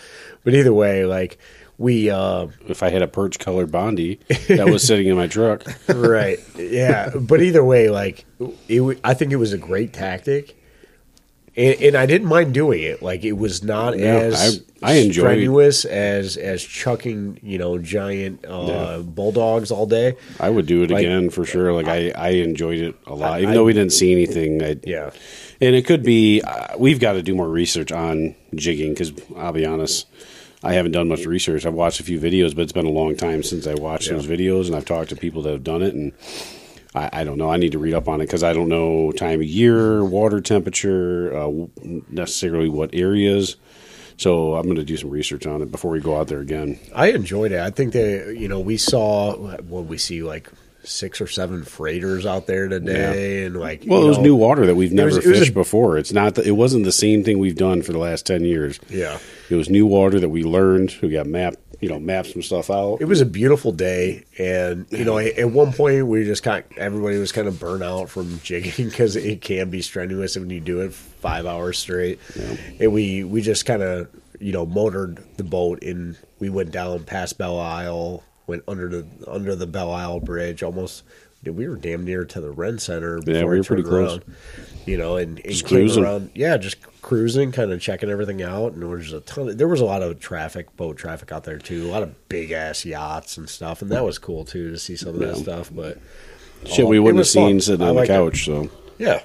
[0.43, 1.37] But either way, like
[1.77, 2.09] we.
[2.09, 6.39] Uh, If I had a perch colored Bondi that was sitting in my truck, right
[6.57, 8.25] yeah but either way like
[8.69, 10.55] it, i think it was a great tactic
[11.57, 14.93] and, and i didn't mind doing it like it was not Yeah, as I- I
[14.97, 18.97] enjoy- strenuous as as chucking you know giant uh, Yeah.
[19.03, 21.73] bulldogs all day I would do it Like- again for sure.
[21.73, 24.61] Like I, I enjoyed it a lot, I- even I- though we didn't see anything.
[24.63, 25.09] I, yeah
[25.61, 29.53] and it could be uh, we've got to do more research on jigging because I'll
[29.53, 30.05] be honest,
[30.63, 31.65] I haven't done much research.
[31.65, 34.15] I've watched a few videos, but it's been a long time since I watched Yeah.
[34.17, 36.11] those videos, and I've talked to people that have done it, and
[36.95, 37.49] I, I don't know.
[37.51, 40.39] I need to read up on it because I don't know time of year, water
[40.41, 41.51] temperature, uh,
[42.09, 43.57] necessarily what areas.
[44.17, 46.79] So I'm going to do some research on it before we go out there again.
[46.95, 50.49] i enjoyed it i think that you know we saw what we see like
[50.85, 54.67] six or seven freighters out there today and like Well, it was know, new water
[54.67, 55.97] that we've never was- it fished a- before.
[55.97, 56.35] It's not.
[56.35, 58.79] The, it wasn't the same thing we've done for the last ten years.
[58.87, 59.17] yeah
[59.49, 60.95] It was new water that we learned.
[61.01, 61.55] We got map,
[61.85, 62.97] you know, map some stuff out.
[62.99, 67.19] it was a beautiful day, and you know, at one point we just kind everybody
[67.19, 70.81] was kind of burnt out from jigging because it can be strenuous when you do
[70.81, 72.19] it five hours straight.
[72.79, 74.07] And we we just kind of
[74.39, 79.05] you know motored the boat and we went down past Belle Isle, went under the
[79.27, 81.03] under the Belle Isle Bridge, almost.
[81.43, 83.19] We were damn near to the Ren Center.
[83.19, 84.13] Before Yeah, we were pretty close.
[84.13, 84.23] around,
[84.85, 86.03] You know, and, and Just cruising.
[86.03, 86.29] around.
[86.35, 89.49] Yeah, just cruising, kind of checking everything out, and there was a ton.
[89.49, 91.87] Of, there was a lot of traffic, boat traffic out there too.
[91.87, 94.95] A lot of big ass yachts and stuff, and that was cool too to see
[94.95, 95.41] some of that Yeah.
[95.43, 95.71] stuff.
[95.73, 95.97] But
[96.65, 98.13] Shit, oh, we wouldn't have seen sitting on the liked it.
[98.13, 98.45] couch.
[98.45, 98.69] So
[98.99, 99.21] Yeah,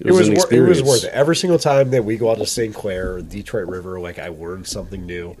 [0.00, 1.10] it it was, was wor- it was worth it.
[1.12, 2.74] Every single time that we go out to St.
[2.74, 5.36] Clair or Detroit River, like I learned something new,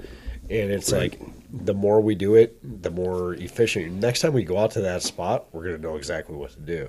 [0.50, 1.18] and it's like
[1.62, 3.92] the more we do it, the more efficient.
[3.92, 6.88] Next time we go out to that spot, we're gonna know exactly what to do,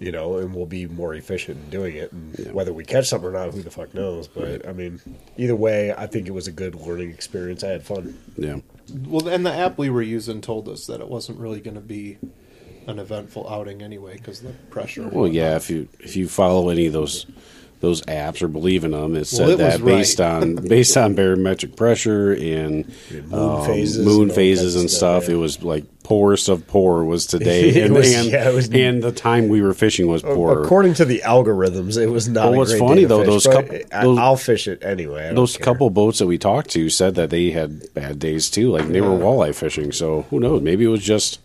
[0.00, 2.10] you know, and we'll be more efficient in doing it.
[2.10, 4.28] And whether we catch something or not, who the fuck knows?
[4.28, 5.00] But I mean,
[5.36, 7.62] either way, I think it was a good learning experience.
[7.62, 8.18] I had fun.
[8.36, 8.60] Yeah,
[9.06, 11.80] Well, and the app we were using told us that it wasn't really going to
[11.80, 12.18] be
[12.86, 15.08] an eventful outing anyway because the pressure.
[15.08, 15.52] well, yeah.
[15.52, 15.56] whatnot.
[15.62, 17.26] If you if you follow any of those
[17.82, 20.28] those apps or believe in them, it said Well, it that based right.
[20.42, 25.24] on based on barometric pressure and moon um, phases and moon all phases and stuff,
[25.24, 25.28] stuff.
[25.28, 25.34] yeah.
[25.34, 29.02] It was like poorest of poor was today, and was- and, yeah, it was- and
[29.02, 30.62] the time we were fishing was poor.
[30.62, 32.44] According to the algorithms, it was not.
[32.46, 35.32] Well, a what's funny, though, fish, those but coup- I, those- I'll fish it anyway.
[35.34, 35.64] Those care.
[35.64, 38.70] couple boats that we talked to said that they had bad days too.
[38.70, 39.90] Like they were walleye fishing.
[39.92, 40.62] So who knows?
[40.62, 41.40] Maybe it was just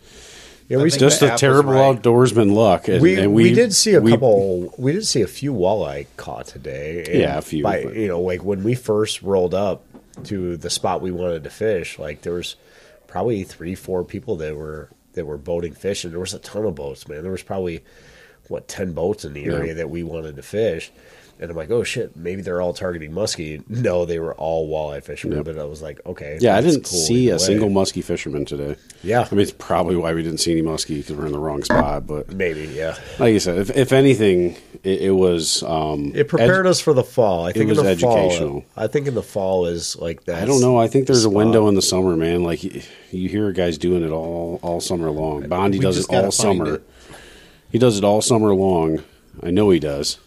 [0.68, 2.00] Yeah, we just a terrible right.
[2.02, 2.88] outdoorsman luck.
[2.88, 4.74] And, we, and we did see a we- couple.
[4.76, 7.20] We did see a few walleye caught today.
[7.20, 9.82] Yeah, a few, By, but- you know, like when we first rolled up
[10.24, 12.56] to the spot we wanted to fish, like there was
[13.06, 16.64] probably three, four people that were that were boating fish, and there was a ton
[16.66, 17.08] of boats.
[17.08, 17.82] Man, there was probably
[18.48, 19.52] what ten boats in the Yeah.
[19.54, 20.90] area that we wanted to fish.
[21.40, 23.62] And I'm like, oh shit, maybe they're all targeting muskie.
[23.70, 25.36] No, they were all walleye fishermen.
[25.38, 25.44] Yep.
[25.46, 27.38] But I was like, okay, Yeah, I didn't cool see a way.
[27.38, 28.74] single muskie fisherman today.
[29.04, 29.20] Yeah.
[29.30, 31.62] I mean it's probably why we didn't see any muskie because we're in the wrong
[31.62, 32.06] spot.
[32.08, 32.96] But Maybe, yeah.
[33.20, 35.62] like I said, if, if anything, it, it was.
[35.62, 37.46] Um, It prepared edu- us for the fall.
[37.46, 38.62] I think was in the educational.
[38.62, 38.64] fall.
[38.76, 40.42] I think in the fall is like that.
[40.42, 40.76] I don't know.
[40.76, 42.42] I think there's a window in the summer, man.
[42.42, 42.82] Like you,
[43.12, 45.48] you hear guys doing it all all summer long.
[45.48, 46.74] Bondi We does it all summer.
[46.74, 46.90] it.
[47.70, 49.04] He does it all summer long.
[49.40, 50.18] I know he does.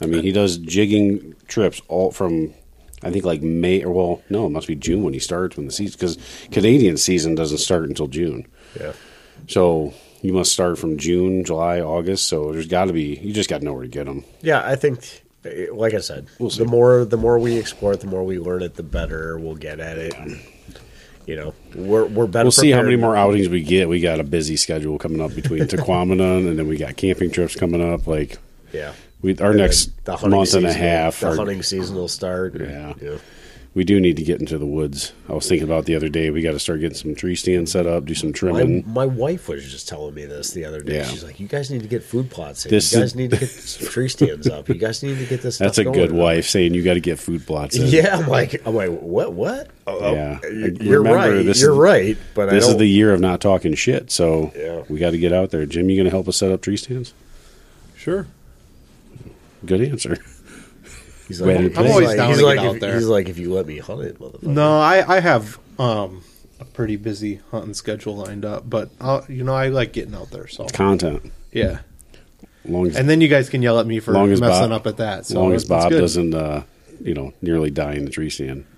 [0.00, 2.52] I mean, he does jigging trips all from.
[3.02, 5.66] I think like May or well, no, it must be June when he starts when
[5.66, 6.18] the season because
[6.50, 8.46] Canadian season doesn't start until June.
[8.78, 8.92] Yeah.
[9.48, 9.92] So
[10.22, 12.26] you must start from June, July, August.
[12.26, 14.24] So there's got to be you just got to know where to get them.
[14.42, 18.00] Yeah, I think, eh, like I said, We'll the more the more we explore it,
[18.00, 20.14] the more we learn it, the better we'll get at it.
[20.14, 20.40] And,
[21.26, 22.44] you know, we're we're better.
[22.44, 23.88] We'll see how many more outings we get.
[23.88, 27.54] We got a busy schedule coming up between Tahquamenon and then we got camping trips
[27.54, 28.06] coming up.
[28.06, 28.38] Like
[28.72, 28.94] Yeah.
[29.22, 31.20] We, our And next the hunting month and a half.
[31.20, 32.54] The are- hunting season will start.
[32.60, 32.92] Yeah.
[33.00, 33.16] yeah.
[33.74, 35.12] we do need to get into the woods.
[35.28, 36.30] I was thinking about the other day.
[36.30, 38.84] We got to start getting some tree stands set up, do some trimming.
[38.90, 40.96] my wife was just telling me this the other day.
[40.98, 41.04] Yeah.
[41.04, 42.64] She's like, "You guys need to get food plots.
[42.64, 42.70] In.
[42.70, 44.68] This you is- guys need to get some tree stands up.
[44.68, 47.00] You guys need to get this." That's a going." good wife saying you got to
[47.00, 47.86] get food plots in.
[47.88, 49.32] Yeah, I'm like, I'm like, what?
[49.32, 49.68] What?
[49.86, 50.40] Oh, oh Yeah.
[50.48, 51.42] you're Remember, right.
[51.44, 52.18] this You're is- right.
[52.34, 54.10] But This don't, is the year of not talking shit.
[54.10, 54.84] So Yeah.
[54.88, 55.64] we got to get out there.
[55.66, 57.12] Jim, you going to help us set up tree stands?
[57.96, 58.26] Sure.
[59.66, 60.16] Good answer.
[61.28, 62.94] He's Ready like, to I'm always like, down he's to get like, out if, there.
[62.94, 64.44] He's like, if you let me hunt it, motherfucker.
[64.44, 66.22] No, I, I have um,
[66.60, 70.30] a pretty busy hunting schedule lined up, but I'll, you know I like getting out
[70.30, 70.46] there.
[70.46, 71.32] So Content.
[71.50, 71.80] yeah,
[72.64, 74.80] Long as, and then you guys can yell at me for long as messing Bob,
[74.82, 75.26] up at that.
[75.26, 76.00] So long as that's Bob good.
[76.00, 76.62] doesn't, uh,
[77.02, 78.64] you know, nearly die in the tree stand.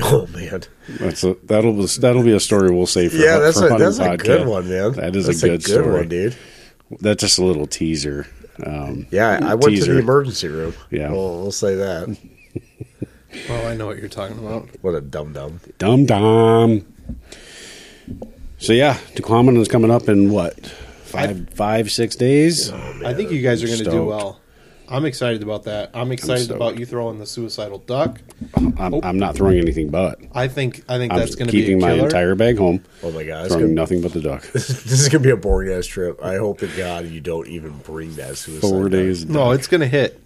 [0.00, 0.62] Oh man,
[1.00, 3.70] That's a, that'll be- that'll be a story we'll say for yeah, that's for a
[3.70, 4.22] hunting that's a podcast.
[4.24, 4.92] good one, man.
[4.92, 6.36] That is that's a good, story, one, dude.
[7.00, 8.28] That's just a little teaser.
[8.64, 10.74] Um, Yeah, I went to the emergency room.
[10.90, 11.10] Yeah.
[11.10, 12.16] we'll, we'll say that.
[13.50, 14.68] Oh, I know what you're talking about.
[14.80, 15.60] What a dum dum.
[15.78, 16.84] Dum dum.
[18.58, 22.72] So yeah, Tahquamenon is coming up in what five five six days.
[22.72, 24.40] I think you guys are going to do well.
[24.90, 25.90] I'm excited about that.
[25.94, 26.56] I'm excited stoked.
[26.56, 28.20] about you throwing the suicidal duck.
[28.56, 30.18] I'm, I'm not throwing anything but.
[30.34, 32.82] I think I think I'm that's going to be a keeping my entire bag home.
[33.02, 34.42] Oh my god, Throwing gonna, nothing but the duck.
[34.52, 36.22] this is gonna be a boring ass trip.
[36.22, 38.66] I hope to God you don't even bring that suicide.
[38.66, 38.90] Four note.
[38.90, 39.26] days.
[39.26, 40.22] no, it's going to hit.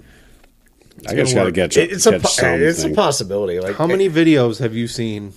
[1.09, 1.55] I just got to work.
[1.55, 2.63] catch, It- it's a catch po- something.
[2.63, 3.59] it's a possibility.
[3.59, 5.33] Like How many videos have you seen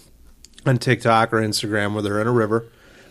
[0.65, 2.67] on TikTok or Instagram where they're in a river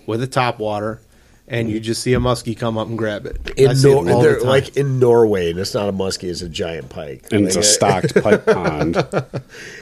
[0.07, 1.01] with a top water
[1.47, 3.37] and you just see a muskie come up and grab it?
[3.59, 4.47] I in see it all the they're- time.
[4.49, 7.27] like in Norway, and it's not a muskie; it's a giant pike.
[7.33, 8.97] and it's a stocked pike pond,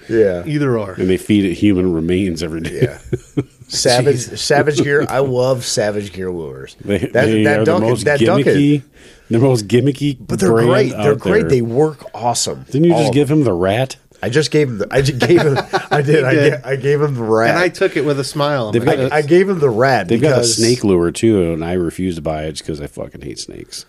[0.09, 0.93] Yeah, either or.
[0.95, 2.81] and they feed it human remains every day.
[2.83, 3.43] yeah.
[3.69, 5.07] Savage, Savage Gear.
[5.09, 6.77] I love Savage Gear lures.
[6.83, 8.83] They, that they that are duck, the most that duck is, gimmicky,
[9.31, 10.19] the most gimmicky.
[10.21, 10.91] but they're brand great.
[10.93, 11.41] They're great.
[11.43, 11.49] there.
[11.51, 12.65] They work awesome.
[12.65, 13.39] Didn't you All just give them.
[13.39, 13.97] him the rat?
[14.23, 14.79] I just gave him.
[14.79, 15.59] The, I just gave him.
[15.91, 16.25] I did.
[16.25, 16.63] I, did.
[16.63, 17.51] ga- I gave him the rat.
[17.51, 18.69] And I took it with a smile.
[18.69, 19.13] on They've my got face.
[19.13, 20.07] I, I gave him the rat.
[20.09, 23.21] They've got a snake lure too, and I refuse to buy it because I fucking
[23.21, 23.85] hate snakes.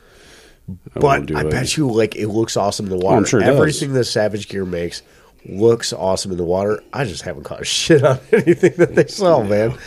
[0.95, 1.51] I But do I it.
[1.51, 3.17] bet you, like, it looks awesome in the oh, water.
[3.17, 3.57] I'm sure it does.
[3.57, 5.03] Everything that Savage Gear makes
[5.45, 6.81] looks awesome in the water.
[6.93, 9.77] I just haven't caught shit on anything that they sell, man.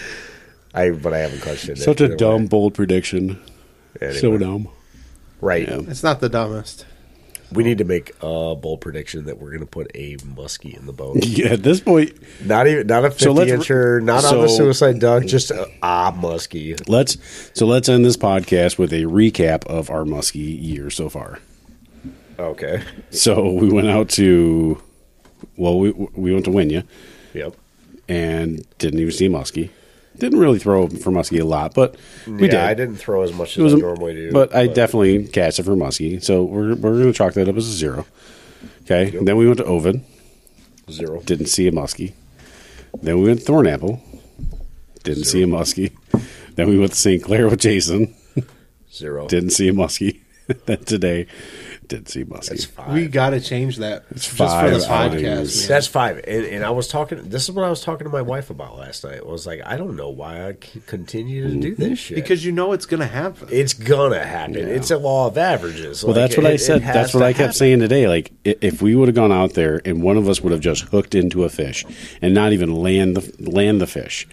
[0.74, 1.78] I but I haven't caught shit.
[1.78, 2.48] Such a dumb, way.
[2.48, 3.40] bold prediction.
[4.00, 4.18] Anyway.
[4.18, 4.68] So dumb.
[5.40, 5.66] Right.
[5.66, 5.80] Yeah.
[5.88, 6.84] It's not the dumbest.
[7.52, 10.86] We need to make a bold prediction that we're going to put a muskie in
[10.86, 11.18] the boat.
[11.24, 12.12] Yeah, at this point,
[12.44, 16.12] Not even not a fifty So incher, not on the suicide duck, just a, a
[16.12, 16.80] muskie.
[16.88, 17.16] let's
[17.54, 21.38] so let's end this podcast with a recap of our muskie year so far.
[22.38, 22.82] Okay.
[23.10, 24.82] So we went out to,
[25.56, 26.84] well, we we went to Winya
[27.32, 27.54] Yep.
[28.08, 29.70] and didn't even see muskie.
[30.18, 31.96] Didn't really throw for muskie a lot, but
[32.26, 32.54] we yeah, did.
[32.54, 34.32] I didn't throw as much as was I normally do.
[34.32, 36.22] but I definitely cast it for muskie.
[36.22, 38.06] So we're we're going to chalk that up as a zero.
[38.82, 39.10] Okay.
[39.10, 40.02] Then we went to Ovid.
[40.90, 41.20] zero.
[41.22, 42.12] Didn't see a muskie.
[43.02, 44.00] Then we went to Thornapple.
[45.02, 45.92] Didn't see a muskie.
[46.56, 47.22] Then we went to St.
[47.22, 48.14] Clair with Jason.
[48.90, 49.28] Zero.
[49.28, 50.20] Didn't see a muskie.
[50.66, 51.26] then today,
[51.88, 52.48] didn't see a muskie.
[52.48, 52.92] That's five.
[52.92, 55.60] We got to change that just for five the podcast.
[55.60, 55.68] man.
[55.68, 56.16] That's five.
[56.26, 57.28] And, and I was talking.
[57.28, 59.20] This is what I was talking to my wife about last night.
[59.20, 60.52] I was like, I don't know why I
[60.86, 63.48] continue to do this shit because you know it's going to happen.
[63.50, 64.54] it's gonna happen.
[64.54, 64.64] Yeah.
[64.74, 66.02] It's a law of averages.
[66.02, 66.82] Well, Like, that's what it- I said.
[66.82, 67.52] That's what I kept happen.
[67.54, 68.08] saying today.
[68.08, 70.82] Like, if we would have gone out there and one of us would have just
[70.84, 71.84] hooked into a fish
[72.22, 74.26] and not even land the land the fish,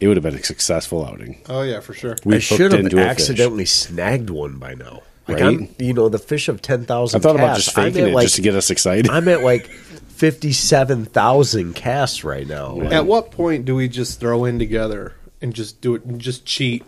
[0.00, 1.40] it would have been a successful outing.
[1.48, 2.16] oh yeah, for sure.
[2.24, 5.02] We I should have into accidentally snagged one by now.
[5.26, 5.58] Like Right?
[5.58, 7.20] I'm, you know, the fish of ten thousand.
[7.20, 7.38] I thousand.
[7.38, 9.08] thought about just faking it at like, just to get us excited.
[9.10, 12.72] I'm at like fifty-seven thousand casts right now.
[12.74, 16.20] Like, At what point do we just throw in together and just do it and
[16.20, 16.84] just cheat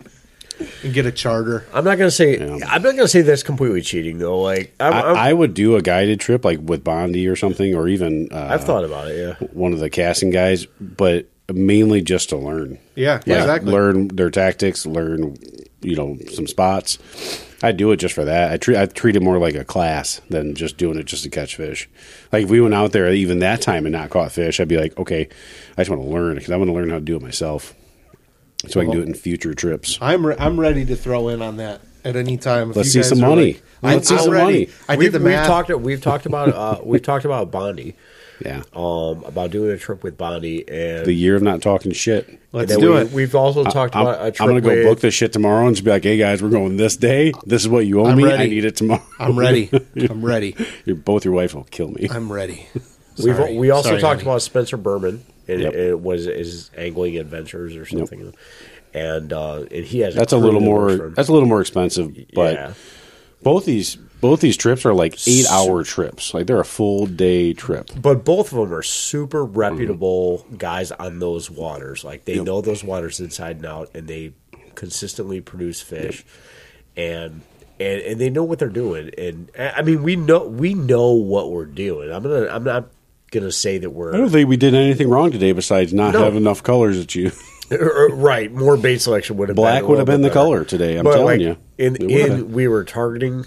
[0.83, 1.65] and get a charter?
[1.73, 2.37] I'm not gonna say.
[2.39, 2.65] Yeah.
[2.67, 4.39] I'm not gonna say that's completely cheating though.
[4.41, 7.75] Like I'm, I, I'm, I would do a guided trip like with Bondi or something,
[7.75, 9.17] or even uh, I've thought about it.
[9.17, 9.47] Yeah.
[9.47, 12.77] one of the casting guys, but mainly just to learn.
[12.95, 13.71] Yeah, Like, exactly.
[13.71, 15.37] Learn their tactics, learn
[15.81, 16.97] you know some spots.
[17.63, 18.51] I do it just for that.
[18.51, 21.29] I treat I treat it more like a class than just doing it just to
[21.29, 21.89] catch fish.
[22.31, 24.77] Like if we went out there even that time and not caught fish, I'd be
[24.77, 25.27] like, okay,
[25.77, 27.73] I just want to learn because I want to learn how to do it myself,
[28.67, 29.97] so I can do it in future trips.
[30.01, 32.69] I'm re- I'm ready to throw in on that at any time.
[32.69, 33.53] If Let's you see guys some money.
[33.53, 34.43] like- Let's I'm see some ready.
[34.43, 34.69] money.
[34.89, 35.47] I did we've, the we've math.
[35.47, 35.69] talked.
[35.69, 36.49] We've talked about.
[36.49, 37.95] Uh, we've talked about Bondi.
[38.43, 42.39] Yeah, Um, about doing a trip with Bondi and the year of not talking shit.
[42.51, 43.09] Let's do then it.
[43.09, 45.33] we, We've also talked I'm, about a trip I'm gonna go with, book this shit
[45.33, 47.33] tomorrow and just be like, "Hey guys, we're going this day.
[47.45, 48.25] This is what you owe I'm me.
[48.25, 48.43] ready.
[48.43, 49.69] I need it tomorrow." I'm ready.
[50.09, 50.55] I'm ready.
[50.85, 52.07] Your both your wife will kill me.
[52.11, 52.67] I'm ready.
[53.23, 54.29] We've, we also Sorry, talked honey.
[54.31, 55.73] about Spencer Berman and Yep.
[55.73, 58.33] it was his angling adventures or something,
[58.93, 60.95] and uh, and he has That's a crew little more.
[61.09, 62.73] That's a little more expensive, but yeah.
[63.41, 66.33] both these both these trips are like eight hour trips.
[66.33, 67.89] Like they're a full day trip.
[67.99, 72.03] But both of them are super reputable guys on those waters.
[72.03, 74.33] Like they know those waters inside and out, and they
[74.75, 76.25] consistently produce fish,
[76.95, 77.41] and
[77.79, 79.11] and and they know what they're doing.
[79.17, 82.11] And I mean, we know we know what we're doing.
[82.11, 82.89] I'm gonna I'm not
[83.31, 86.23] gonna say that we're I don't think we did anything wrong today besides not No.
[86.23, 87.31] have enough colors at you.
[87.69, 88.49] Er, er, right.
[88.49, 90.45] More bait selection would have Black been a would have been the bit better.
[90.45, 90.95] color today.
[90.95, 91.57] I'm telling like, you.
[91.77, 93.43] In It would've in we were targeting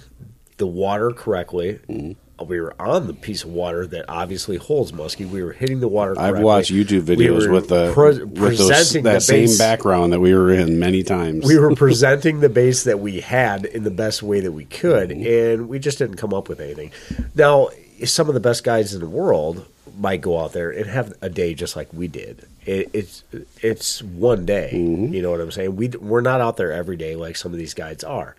[0.61, 1.80] the water correctly.
[1.88, 2.12] Mm-hmm.
[2.46, 5.28] We were on the piece of water that obviously holds muskie.
[5.28, 6.18] We were hitting the water.
[6.18, 10.14] I've watched YouTube videos were with the pre- with those, presenting that the same background
[10.14, 11.44] that we were in many times.
[11.44, 15.11] We were presenting the base that we had in the best way that we could,
[15.11, 15.26] Mm-hmm.
[15.61, 16.92] and we just didn't come up with anything.
[17.34, 17.68] Now,
[18.06, 19.66] some of the best guys in the world
[19.98, 22.46] might go out there and have a day just like we did.
[22.64, 23.22] It, it's
[23.61, 24.70] it's one day.
[24.72, 25.76] You know what I'm saying?
[25.76, 28.34] We we're not out there every day like some of these guys are,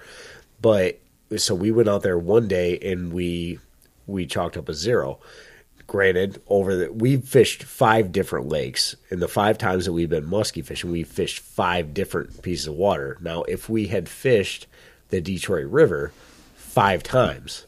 [0.59, 0.97] but
[1.38, 3.59] so we went out there one day and we
[4.07, 5.19] we chalked up a zero.
[5.88, 10.25] Granted, over the we fished five different lakes, and the five times that we've been
[10.25, 13.17] muskie fishing, we fished five different pieces of water.
[13.21, 14.67] Now, if we had fished
[15.09, 16.13] the Detroit River
[16.55, 17.65] five times,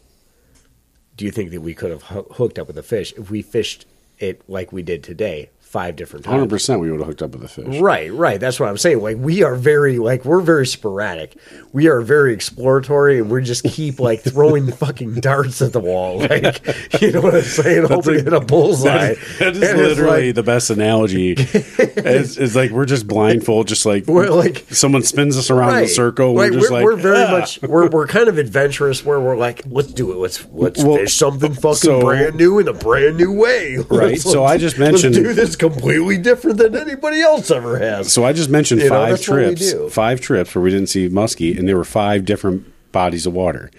[1.17, 3.41] do you think that we could have hoo- hooked up with a fish if we
[3.41, 3.85] fished
[4.19, 6.33] it like we did today, five different times?
[6.35, 7.79] Hundred percent, we would have hooked up with a fish.
[7.79, 8.39] Right, right.
[8.39, 9.01] That's what I'm saying.
[9.01, 11.35] Like we are very like we're very sporadic.
[11.73, 16.19] We are very exploratory, and we just keep like throwing fucking darts at the wall.
[16.19, 17.85] Like you know what I'm saying?
[17.87, 19.15] Hoping to a bullseye.
[19.15, 21.31] That is And it's literally like- the best analogy.
[21.37, 25.75] it's, it's like we're just blindfold, just like We're like- someone spins us around in
[25.75, 25.89] a Right.
[25.89, 26.35] circle.
[26.35, 29.03] Right, We're just like we're very "Ah." much we're we're kind of adventurous.
[29.03, 30.17] Where we're like, let's do it.
[30.17, 33.77] Let's let's Well, fish something fucking so- brand new in a brand new way.
[33.89, 38.11] Right, Let's- so I just mentioned- do this completely different than anybody else ever has.
[38.11, 41.57] So I just mentioned You five we trips, five trips where we didn't see muskie,
[41.57, 43.71] and there were five different bodies of water.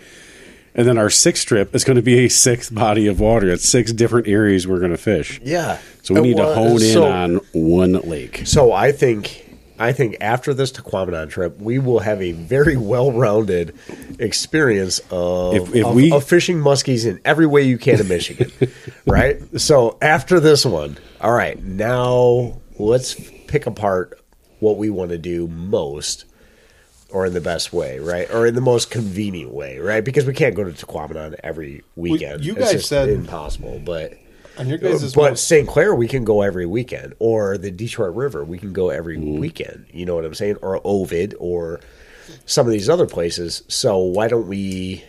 [0.76, 3.48] And then our sixth trip is going to be a sixth body of water.
[3.50, 5.40] It's six different areas we're going to fish.
[5.44, 5.78] Yeah.
[6.02, 8.42] So we need Well, to hone in so- on one lake.
[8.44, 9.43] So I think
[9.78, 13.74] I think after this Tahquamenon trip, we will have a very well-rounded
[14.20, 18.08] experience of, If- if of, we- of fishing muskies in every way you can in
[18.08, 18.50] Michigan,
[19.06, 19.40] right?
[19.60, 23.14] So after this one, all right, now let's
[23.46, 24.20] pick apart
[24.60, 26.24] what we want to do most.
[27.10, 28.28] Or in the best way, right?
[28.34, 30.04] Or in the most convenient way, right?
[30.04, 32.44] Because we can't go to Tahquamenon every weekend.
[32.44, 33.80] you It's guys just said- impossible.
[33.84, 34.14] But
[34.58, 35.66] On your guys' but St.
[35.68, 39.38] Clair, we can go every weekend, or the Detroit River, we can go every Mm-hmm.
[39.38, 39.86] weekend.
[39.92, 40.56] You know what I'm saying?
[40.62, 41.80] Or Ovid, or
[42.46, 43.62] some of these other places.
[43.68, 45.04] So why don't we?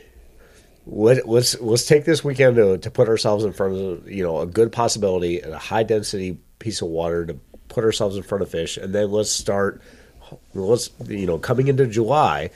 [0.87, 4.39] Let, let's let's take this weekend to, to put ourselves in front of you know
[4.41, 7.33] a good possibility and a high density piece of water to
[7.69, 9.81] put ourselves in front of fish, and then let's start.
[10.53, 12.51] Let's you know coming into July,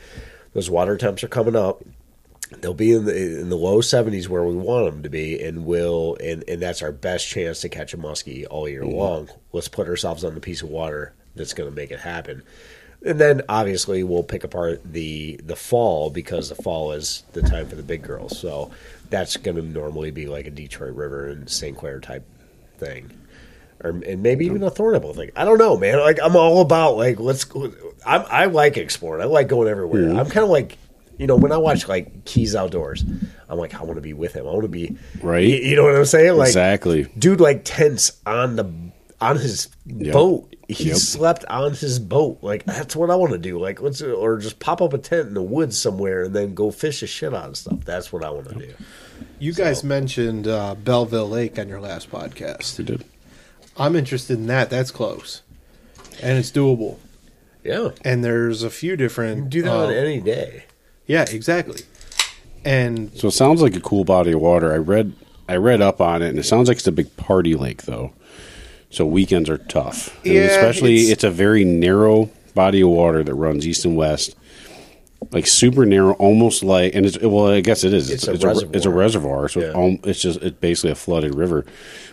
[0.53, 1.83] those water temps are coming up
[2.57, 5.65] they'll be in the in the low 70s where we want them to be and
[5.65, 8.97] will and, and that's our best chance to catch a muskie all year mm-hmm.
[8.97, 12.41] long let's put ourselves on the piece of water that's going to make it happen
[13.05, 17.67] and then obviously we'll pick apart the the fall because the fall is the time
[17.67, 18.71] for the big girls so
[19.09, 22.25] that's going to normally be like a detroit river and st clair type
[22.77, 23.11] thing
[23.81, 25.31] or and maybe even a Thornapple thing.
[25.37, 25.99] I don't know, man.
[25.99, 27.45] Like I'm all about like let's.
[27.45, 27.71] go
[28.05, 29.21] I'm, I like exploring.
[29.21, 30.09] I like going everywhere.
[30.09, 30.77] I'm kind of like
[31.19, 33.03] you know when I watch like Keys Outdoors,
[33.47, 34.47] I'm like I want to be with him.
[34.47, 35.43] I want to be Right.
[35.45, 36.35] You, you know what I'm saying?
[36.37, 37.03] Like exactly.
[37.17, 38.71] dude, like tents on the
[39.21, 40.55] on his boat.
[40.67, 40.97] He Yep.
[40.97, 42.39] slept on his boat.
[42.41, 43.59] Like that's what I want to do.
[43.59, 46.71] Like let's or just pop up a tent in the woods somewhere and then go
[46.71, 47.79] fish the shit out of stuff.
[47.85, 48.73] That's what I want to do.
[49.39, 52.77] You guys mentioned uh, Belleville Lake on your last podcast.
[52.77, 53.03] We did.
[53.77, 54.69] I'm interested in that.
[54.69, 55.41] That's close,
[56.21, 56.97] and it's doable.
[57.63, 59.49] Yeah, And there's a few different.
[59.49, 60.63] do that uh, on any day.
[61.09, 61.81] Yeah, exactly.
[62.63, 64.71] And So it sounds like a cool body of water.
[64.71, 65.13] I read
[65.49, 68.13] I read up on it, and it sounds like it's a big party lake, though.
[68.91, 73.23] So weekends are tough, And Yeah, especially it's- it's, a very narrow body of water
[73.23, 74.35] that runs east and west,
[75.31, 76.93] like super narrow, almost like.
[76.93, 78.11] And it's well, I guess it is.
[78.11, 78.75] It's It's, a it's, a, reservoir.
[78.77, 79.73] it's a reservoir, so Yeah.
[79.75, 81.65] it's, it's just it's basically a flooded river,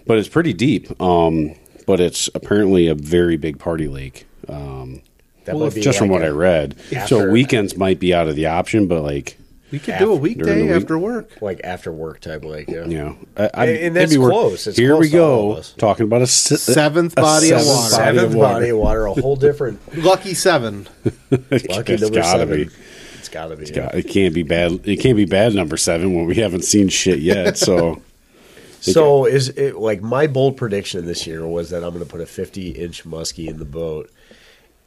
[0.07, 0.99] but it's pretty deep.
[1.03, 1.55] Um,
[1.87, 4.27] but it's apparently a very big party lake.
[4.49, 5.03] Um,
[5.47, 8.13] That Well, might be just from what a- I read, so After- weekends might be
[8.15, 9.39] out of the option, but like.
[9.73, 10.71] we could After- do a weekday week.
[10.71, 11.31] after work.
[11.41, 12.85] like after work type like yeah.
[12.87, 14.67] You know, I, I, And- and that's maybe we're- close.
[14.67, 17.91] It's here close we go talking about a se- Seventh a body of seventh water.
[17.97, 18.55] body Seventh of water.
[18.55, 20.89] body of water, a whole different Lucky seven.
[21.31, 21.47] lucky
[21.93, 22.57] it's number gotta seven.
[22.65, 22.71] be.
[23.19, 23.67] It's gotta be.
[23.71, 24.81] God, It can't be bad.
[24.85, 27.57] It can't be bad number seven when we haven't seen shit yet.
[27.59, 28.03] So
[28.81, 32.21] So is it like my bold prediction this year was that I'm going to put
[32.21, 34.11] a 50 inch muskie in the boat,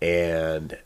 [0.01, 0.77] and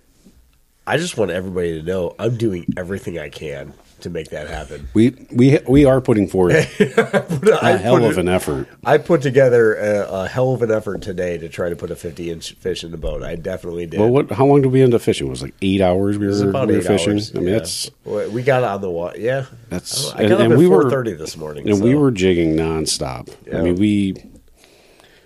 [0.86, 4.90] I just want everybody to know I'm doing everything I can to make that happen.
[4.94, 8.68] we we we are putting forth a I hell put of it- an effort.
[8.84, 11.96] I put together a, a hell of an effort today to try to put a
[11.96, 13.24] 50 inch fish in the boat.
[13.24, 14.02] I definitely did.
[14.02, 14.30] Well, what?
[14.32, 15.28] How long did we end up fishing?
[15.28, 16.18] It was like eight hours.
[16.18, 17.14] We were, about we were fishing.
[17.14, 17.34] hours.
[17.34, 17.54] I mean, yeah.
[17.60, 19.18] that's We- got on the water.
[19.18, 22.58] Yeah, that's I got up at we were 4:30 this morning, and we were jigging
[22.58, 23.34] nonstop.
[23.48, 23.60] Yeah.
[23.60, 24.16] I mean, we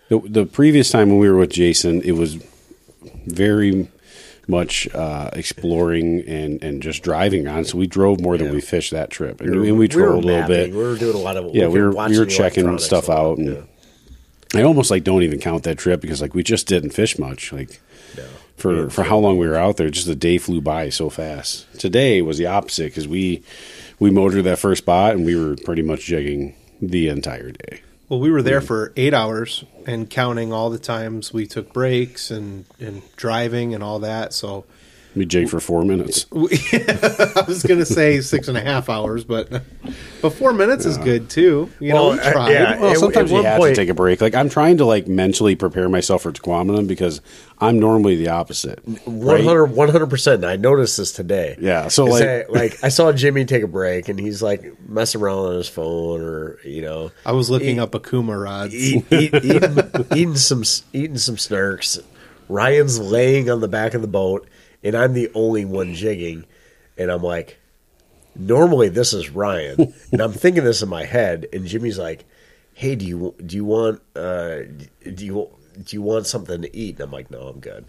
[0.10, 2.38] the the previous time when we were with Jason, it was
[3.28, 3.88] very
[4.48, 7.66] much uh, exploring and and just driving on.
[7.66, 8.54] So we drove more than Yeah.
[8.54, 10.72] we fished that trip, and, We and we we trolled a little bit.
[10.72, 13.48] We were doing a lot of Yeah, we were we were checking stuff out, and
[13.48, 13.62] Yeah.
[14.60, 17.52] I almost like don't even count that trip because like we just didn't fish much.
[17.52, 17.82] Like
[18.16, 18.24] No.
[18.56, 21.10] for Yeah, for how long we were out there, just the day flew by so
[21.10, 21.66] fast.
[21.78, 23.44] Today was the opposite because we
[24.00, 27.82] we motored that first spot and we were pretty much jigging the entire day.
[28.10, 28.66] Well, we were there hmm.
[28.66, 33.84] for eight hours and counting all the times we took breaks and, and driving and
[33.84, 34.34] all that.
[34.34, 34.66] So
[35.18, 36.28] We jig for four minutes.
[36.34, 39.50] I was going to say six and a half hours, but
[40.22, 41.72] but four minutes is good too.
[41.80, 42.52] You know, we Well, uh, tried.
[42.52, 42.80] yeah.
[42.80, 44.22] Well, At- sometimes at you have point- to take a break.
[44.22, 47.22] Like I'm trying to like mentally prepare myself for Tahquamenon because
[47.60, 48.80] I'm normally the opposite.
[49.08, 49.44] right?
[49.44, 50.46] 100 percent.
[50.46, 51.58] I noticed this today.
[51.60, 55.20] Yeah, so, like- that, like I saw Jimi take a break, and he's like messing
[55.22, 58.76] around on his phone, or you know, I was looking Eat- up Okuma rods.
[58.76, 59.80] eat, eat, eating,
[60.16, 60.64] eating some
[60.94, 62.00] eating some snarks.
[62.50, 64.48] Ryan's laying on the back of the boat,
[64.84, 66.46] and I'm the only one jigging,
[66.98, 67.60] and I'm like,
[68.36, 72.26] normally this is Ryan, and I'm thinking this in my head, and Jimi's like,
[72.74, 74.60] "Hey, do you do you want uh,
[75.14, 75.50] do you
[75.84, 77.86] do you want something to eat?" And I'm like, "No, I'm good."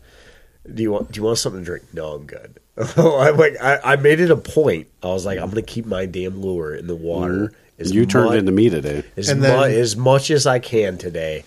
[0.72, 1.84] Do you want do you want something to drink?
[1.94, 2.60] No, I'm good.
[2.96, 4.88] I'm like I, I made it a point.
[5.02, 7.52] I was like, I'm gonna keep my damn lure in the water.
[7.78, 9.02] as You turned mu- into me today.
[9.16, 11.44] as, And mu- as much as I can today.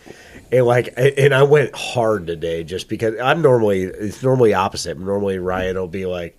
[0.51, 4.99] And like, and I went hard today just because I'm normally it's normally opposite.
[4.99, 6.37] Normally Ryan will be like,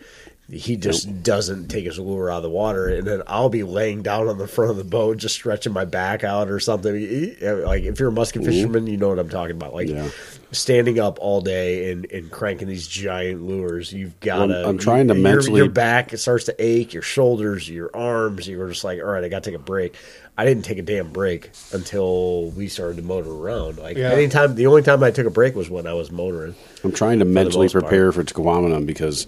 [0.51, 4.03] he just doesn't take his lure out of the water, and then I'll be laying
[4.03, 6.93] down on the front of the boat, just stretching my back out or something.
[7.41, 9.73] Like if you're a muskie fisherman, you know what I'm talking about.
[9.73, 10.11] Like Yeah.
[10.51, 13.95] standing up all day and, and cranking these giant lures.
[13.95, 14.57] You've got to.
[14.59, 16.93] I'm- I'm trying to your, mentally- Your back it starts to ache.
[16.93, 18.47] Your shoulders, your arms.
[18.47, 19.95] You're just like, all right, I got to take a break.
[20.37, 23.79] I didn't take a damn break until we started to motor around.
[23.79, 24.11] Like Yeah.
[24.13, 26.55] anytime, the only time I took a break was when I was motoring.
[26.83, 27.85] I'm trying to mentally most part.
[27.85, 29.27] prepare for Tahquamenon because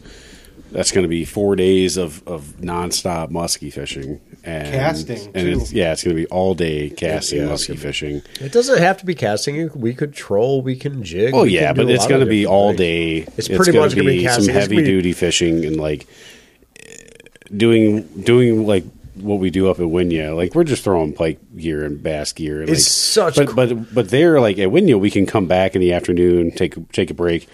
[0.72, 5.60] that's going to be four days of, of nonstop muskie fishing and Casting, and too.
[5.60, 8.22] it's, yeah, it's going to be all day casting Yeah, muskie fishing.
[8.40, 9.70] It doesn't have to be casting.
[9.78, 10.62] We could troll.
[10.62, 11.32] We can jig.
[11.34, 12.78] Oh yeah, but it's going to be all things.
[12.78, 13.16] day.
[13.36, 14.46] It's pretty gonna much gonna be casting.
[14.46, 16.06] some heavy be- duty fishing and like
[17.54, 18.84] doing doing like
[19.16, 20.36] what we do up at Winya.
[20.36, 22.60] Like we're just throwing pike gear and bass gear.
[22.60, 22.80] And, It's
[23.16, 25.80] like, such but cool- but but there like at Winya we can come back in
[25.80, 27.46] the afternoon, take take a break.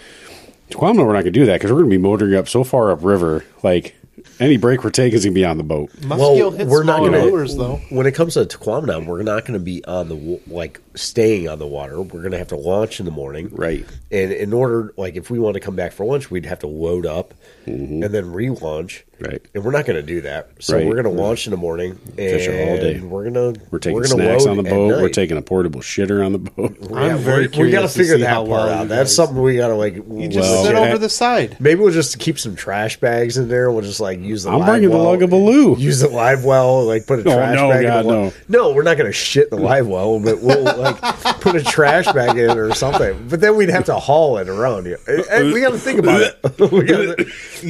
[0.71, 2.63] Tahquamenon, we're not going to do that because we're going to be motoring up so
[2.63, 3.45] far upriver.
[3.63, 3.97] Like
[4.39, 5.91] any break we're taking is going to be on the boat.
[6.01, 7.81] Muskie Well, will we're not gonna- lures though.
[7.91, 11.49] When it comes to Tahquamenon, we're not going to be on the wa- like staying
[11.49, 12.01] on the water.
[12.01, 13.85] We're going to have to launch in the morning, Right.
[14.13, 16.67] And in order, like, if we want to come back for lunch, we'd have to
[16.67, 17.35] load up
[17.67, 19.31] and then relaunch, Mm-hmm.
[19.33, 19.43] Right.
[19.55, 20.49] And we're not going to do that.
[20.61, 20.87] So Right.
[20.87, 23.01] we're going to launch in the morning and Fish her all day.
[23.01, 24.87] We're gonna We're taking gonna snacks load on the at boat.
[24.89, 25.13] We're night.
[25.13, 26.79] taking a portable shitter on the boat.
[26.95, 28.83] I'm very we- we curious got to to figure see that how part well out.
[28.85, 29.95] you That's guys- something we got to like.
[29.97, 31.59] You just Well, sit over the side.
[31.61, 33.71] Maybe we'll just keep some trash bags in there.
[33.71, 34.51] We'll just like use the.
[34.51, 35.77] I'm live bringing the well, lug of a loo.
[35.77, 37.83] Use the live well, like put a Oh, trash no, bag.
[37.87, 38.33] God, in the well.
[38.49, 38.69] no.
[38.69, 40.99] no, we're not going to shit the live well, but we'll like
[41.41, 43.29] put a trash bag in or something.
[43.29, 44.87] But then we'd have to haul it around.
[44.87, 44.97] You.
[45.31, 46.37] And we got to think about it.
[46.43, 47.27] Gotta-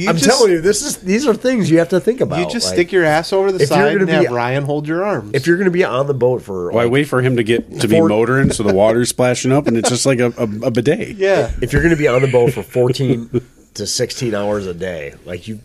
[0.07, 2.39] I'm just- telling you, this is these are things you have to think about.
[2.39, 4.31] You just Like, stick your ass over the if you're side gonna and be- have
[4.31, 5.31] Ryan hold your arms.
[5.33, 6.71] if you're going to be on the boat for.
[6.71, 9.51] Well, I wait for him to get to be For- motoring, so the water's splashing
[9.51, 11.17] up, and it's just like a, a, a bidet.
[11.17, 13.41] yeah, if you're going to be on the boat for 14
[13.75, 15.59] to 16 hours a day, like you,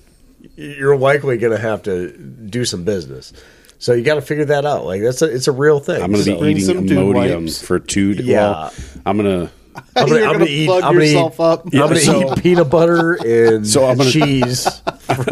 [0.56, 3.32] you're likely going to have to do some business.
[3.78, 4.84] So you got to figure that out.
[4.84, 6.02] Like that's a, it's a real thing.
[6.02, 8.12] I'm going to So- be eating some Imodium for two.
[8.12, 8.50] Yeah.
[8.50, 8.72] Well,
[9.04, 9.52] I'm going to.
[9.94, 10.70] I'm You're gonna, I'm gonna gonna eat.
[10.70, 11.66] I'm gonna eat, up.
[11.66, 14.66] I'm gonna so- eat peanut butter and So I'm gonna- cheese.
[15.08, 15.24] I'm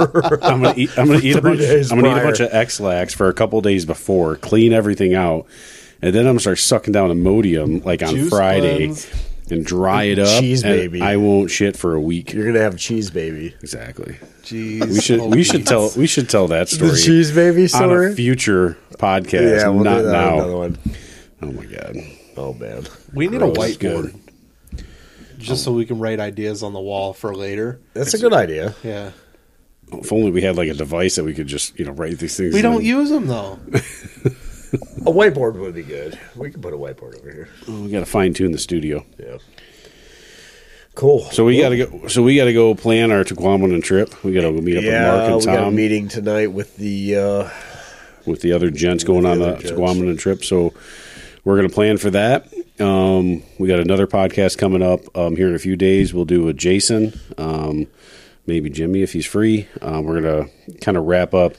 [0.63, 0.91] gonna eat.
[0.99, 1.61] I'm gonna eat a bunch.
[1.91, 5.47] I'm gonna eat a bunch of Ex-Lax for a couple days before, clean everything out,
[6.03, 9.11] and then I'm gonna start sucking down Imodium like on Juice Friday cleanse.
[9.51, 10.41] And dry it up.
[10.41, 11.03] Cheese and baby.
[11.03, 12.33] I won't shit for a week.
[12.33, 13.55] You're gonna have cheese baby.
[13.61, 14.17] Exactly.
[14.43, 15.21] Jeez, We should.
[15.35, 15.91] We should tell.
[15.97, 16.93] We should tell that story.
[16.93, 19.61] The cheese baby story on a future podcast.
[19.61, 20.35] yeah, we'll not do that now.
[20.35, 20.79] another one.
[21.43, 21.97] Oh my god.
[22.37, 24.15] Oh man, We need a whiteboard,
[25.39, 27.81] just so we can write ideas on the wall for later.
[27.93, 28.75] that's a good idea.
[28.83, 29.13] Yeah,
[29.93, 32.37] If only we had like a device that we could just you know write these
[32.37, 32.53] things.
[32.55, 33.59] we don't use them though.
[34.75, 36.19] A whiteboard would be good.
[36.35, 37.49] We could put a whiteboard over here.
[37.69, 39.05] Oh, we got to fine tune the studio.
[39.19, 39.39] Yeah.
[40.95, 41.25] Cool.
[41.31, 42.09] So we got to go.
[42.09, 44.23] So we got to go plan our Tahquamenon trip.
[44.25, 46.49] We got to go meet up yeah, with Mark and we got a meeting tonight
[46.49, 47.17] with the.
[47.17, 47.51] Uh,
[48.27, 50.45] with the other gents going the on the other trip.
[50.45, 50.73] So
[51.45, 52.53] we're going to plan for that.
[52.81, 56.15] Um, we got another podcast coming up um, here in a few days.
[56.15, 57.87] We'll do with Jason, um,
[58.47, 59.69] maybe Jimi if he's free.
[59.83, 61.55] Um, we're going to kind of wrap up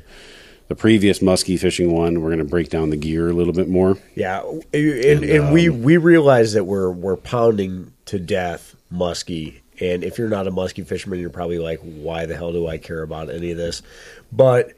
[0.68, 2.22] the previous muskie fishing one.
[2.22, 3.98] We're going to break down the gear a little bit more.
[4.16, 4.42] Yeah,
[4.74, 10.30] and, and, we we realize that we're we're pounding to death muskie, and if you're
[10.30, 13.52] not a muskie fisherman, you're probably like, why the hell do I care about any
[13.52, 13.82] of this?
[14.32, 14.74] But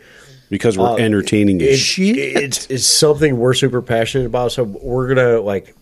[0.49, 2.17] because we're Uh, entertaining it, shit.
[2.17, 4.51] it's it's something we're super passionate about.
[4.51, 5.75] So we're gonna like,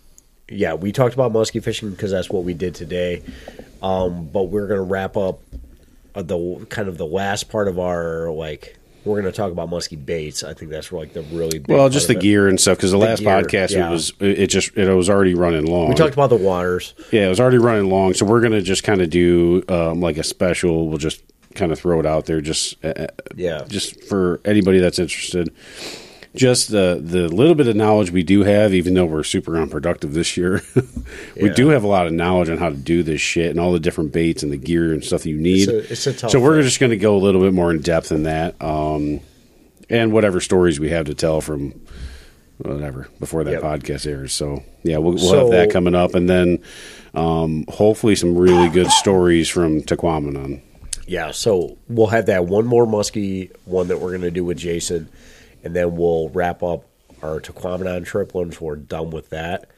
[0.50, 3.24] yeah, we talked about muskie fishing because that's what we did today.
[3.82, 5.40] Um, but we're gonna wrap up
[6.16, 9.70] uh, the kind of the last part of our like we're going to talk about
[9.70, 10.44] musky baits.
[10.44, 12.98] I think that's like the really big Well, just the gear and stuff because the,
[12.98, 13.88] last gear, podcast yeah.
[13.88, 15.90] it was it just it was already running long.
[15.90, 16.94] We talked about the waters.
[17.12, 20.18] yeah, it was already running long, so we're gonna just kind of do um, like
[20.18, 20.90] a special.
[20.90, 21.22] We'll just
[21.54, 23.64] kind of throw it out there, just uh, Yeah.
[23.68, 25.52] just for anybody that's interested.
[26.36, 30.14] Just the the little bit of knowledge we do have, even though we're super unproductive
[30.14, 30.62] this year,
[31.36, 31.54] we Yeah.
[31.54, 33.80] do have a lot of knowledge on how to do this shit and all the
[33.80, 35.70] different baits and the gear and stuff you need.
[35.70, 36.64] It's a- it's a so we're thing.
[36.64, 39.22] just going to go a little bit more in depth in that, um,
[39.90, 41.74] and whatever stories we have to tell from
[42.58, 43.62] whatever before that Yep.
[43.64, 44.34] podcast airs.
[44.34, 46.60] So yeah, we'll, we'll So- have that coming up, and then
[47.14, 50.62] um, hopefully some really good stories from Tahquamenon.
[51.08, 54.58] Yeah, so we'll have that one more musky one that we're going to do with
[54.58, 55.08] Jason,
[55.66, 56.86] and then we'll wrap up
[57.22, 59.70] our Tahquamenon trip once we're done with that.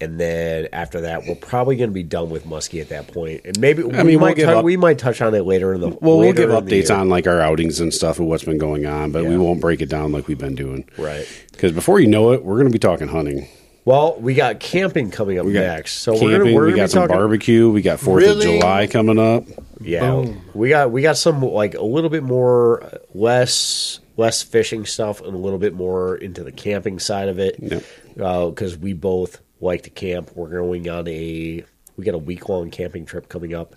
[0.00, 3.40] And then after that, we're probably going to be done with musky at that point.
[3.44, 5.80] And maybe we, mean, we'll might give up- we might touch on it later in
[5.80, 8.86] the Well, we'll give updates on like our outings and stuff and what's been going
[8.86, 10.88] on, but we won't break it down like we've been doing.
[10.96, 11.26] Right.
[11.50, 13.48] Because before you know it, we're going to be talking hunting.
[13.84, 16.28] Well, we got camping coming up We got next, so camping.
[16.30, 17.70] we're gonna, we're we got some talking, barbecue.
[17.70, 18.56] We got Fourth Really?
[18.56, 19.44] of July coming up.
[19.80, 20.42] Yeah, Boom.
[20.52, 25.20] we got we got some like a little bit more uh, less less fishing stuff
[25.22, 27.56] and a little bit more into the camping side of it.
[27.58, 27.84] Yep.
[28.20, 30.32] Uh, because we both like to camp.
[30.34, 31.64] We're going on a
[31.96, 33.74] we got a week long camping trip coming up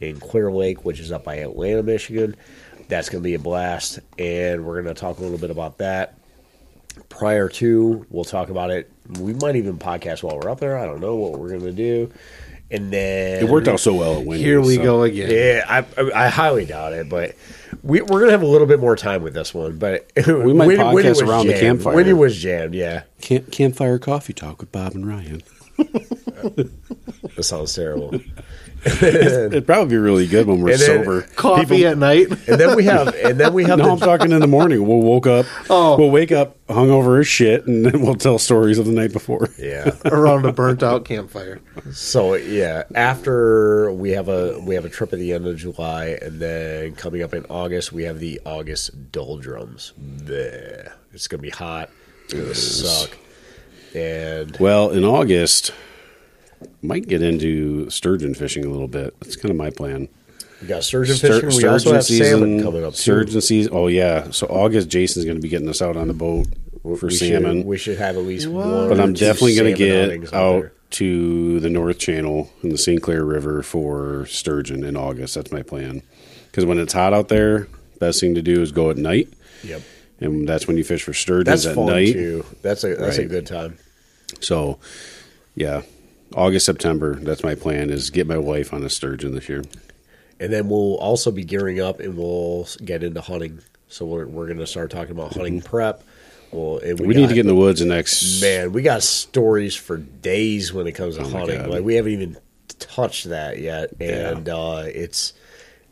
[0.00, 2.36] in Clear Lake, which is up by Atlanta, Michigan.
[2.88, 5.78] That's going to be a blast, and we're going to talk a little bit about
[5.78, 6.18] that.
[7.08, 8.92] Prior to, we'll talk about it.
[9.18, 10.78] We might even podcast while we're up there.
[10.78, 12.12] I don't know what we're going to do.
[12.74, 14.44] And then It worked out so well at Wendy's.
[14.44, 15.30] Here we so- go again.
[15.30, 17.34] yeah, I, I highly doubt it, but
[17.82, 19.78] we, we're gonna have a little bit more time with this one.
[19.78, 21.94] But we might podcast around the campfire.
[21.94, 25.42] When it was jammed, yeah, Camp, campfire coffee talk with Bob and Ryan.
[25.76, 28.14] That sounds terrible.
[28.84, 31.22] It'd probably be really good when we're And then- sober.
[31.36, 32.28] Coffee at night.
[32.46, 34.86] And then we have, and then we have No, I'm the, talking in the morning.
[34.86, 35.46] We'll woke up.
[35.70, 35.96] Oh.
[35.96, 39.48] we'll wake up hungover as shit, and then we'll tell stories of the night before.
[39.58, 39.90] yeah.
[40.04, 41.60] around a burnt out campfire.
[41.92, 46.18] So yeah, after we have a we have a trip at the end of July,
[46.20, 49.94] and then coming up in August we have the August doldrums.
[49.98, 50.92] Bleh.
[51.14, 51.88] It's gonna be hot.
[52.24, 53.16] It's gonna suck.
[53.94, 55.72] And Well, in August,
[56.82, 59.14] might get into sturgeon fishing a little bit.
[59.20, 60.08] That's kind of my plan.
[60.60, 61.62] we got sturgeon Stur- fishing.
[61.62, 62.94] We also have salmon coming up.
[62.94, 62.98] too.
[63.00, 63.72] Sturgeon season.
[63.74, 64.30] Oh yeah.
[64.30, 66.46] So August, Jason's going to be getting us out on the boat
[66.82, 67.58] for we salmon.
[67.60, 68.88] Should, we should have at least one.
[68.88, 70.72] but I'm definitely going to get outings out there.
[70.90, 73.00] to the North Channel and the St.
[73.02, 75.34] Clair River for sturgeon in August.
[75.34, 76.02] That's my plan.
[76.46, 77.68] Because when it's hot out there,
[78.00, 79.28] best thing to do is go at night,
[79.64, 79.82] Yep,
[80.20, 82.12] and that's when you fish for sturgeons that's at fun night.
[82.12, 82.44] too.
[82.62, 83.78] That's a that's a good time.
[84.40, 84.78] So,
[85.54, 85.82] yeah,
[86.34, 87.14] August September.
[87.16, 87.90] That's my plan.
[87.90, 89.62] Is get my wife on a sturgeon this year.
[90.40, 93.60] And then we'll also be gearing up, and we'll get into hunting.
[93.88, 96.02] So we're we're going to start talking about hunting prep.
[96.50, 98.40] Well, We, need got- to get in the woods the next.
[98.40, 98.72] man.
[98.72, 101.68] We got stories for days when it comes to Oh hunting.
[101.68, 102.36] Like we haven't even
[102.78, 105.32] touched that yet, and uh, it's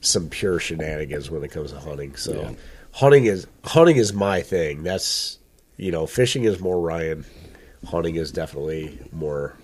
[0.00, 2.14] some pure shenanigans when it comes to hunting.
[2.16, 2.50] So Yeah.
[2.92, 4.82] Hunting is hunting is my thing.
[4.82, 5.38] That's
[5.76, 7.24] you know, fishing is more Ryan.
[7.86, 9.56] Hunting is definitely more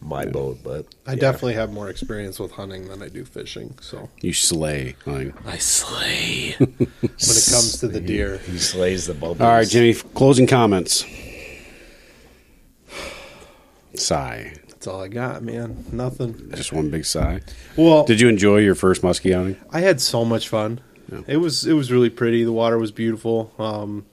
[0.00, 0.58] my boat.
[0.62, 1.16] But I yeah.
[1.20, 3.76] definitely have more experience with hunting than I do fishing.
[3.80, 4.94] So You slay.
[5.04, 5.34] hunting.
[5.46, 7.00] I slay when it
[7.50, 8.38] comes to the deer.
[8.38, 9.40] he slays the bumpies.
[9.40, 10.14] All right, Jimi.
[10.14, 11.04] Closing comments.
[13.94, 14.54] Sigh.
[14.68, 15.84] That's all I got, man.
[15.92, 16.50] Nothing.
[16.54, 17.40] Just one big sigh.
[17.76, 19.56] Well, Did you enjoy your first muskie outing?
[19.70, 20.80] I had so much fun.
[21.10, 21.20] Yeah.
[21.26, 22.44] It was it was really pretty.
[22.44, 23.52] The water was beautiful.
[23.58, 24.06] Um,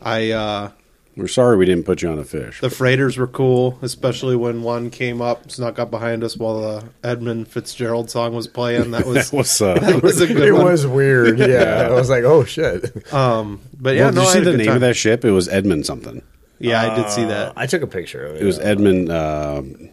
[0.00, 0.70] I uh,
[1.16, 2.60] We're sorry we didn't put you on a fish.
[2.60, 6.84] the freighters were cool, especially when one came up, snuck up behind us while the
[7.02, 8.92] Edmund Fitzgerald song was playing.
[8.92, 10.64] That was that was uh, that was a good It one.
[10.64, 11.38] was weird.
[11.48, 13.12] Yeah, I was like, oh shit.
[13.12, 14.74] Um, but yeah, well, no, did you I see had the name time.
[14.76, 15.24] of that ship?
[15.24, 16.22] It was Edmund something.
[16.60, 17.52] Yeah, I did see that.
[17.56, 18.42] I took a picture of it.
[18.42, 19.10] It was Edmund.
[19.12, 19.90] um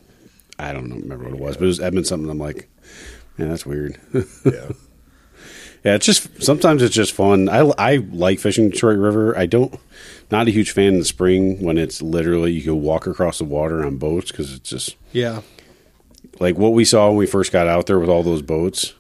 [0.58, 2.30] I don't remember what it was, but it was Edmund something.
[2.30, 2.70] I'm like,
[3.38, 4.00] man, that's weird.
[4.46, 4.70] yeah.
[5.86, 7.48] Yeah, it's just sometimes it's just fun.
[7.48, 9.38] I I like fishing Detroit River.
[9.38, 9.80] I don't.
[10.32, 13.44] Not a huge fan in the spring when it's literally you can walk across the
[13.44, 15.42] water on boats because it's just Yeah,
[16.40, 18.96] like what we saw when we first got out there with all those boats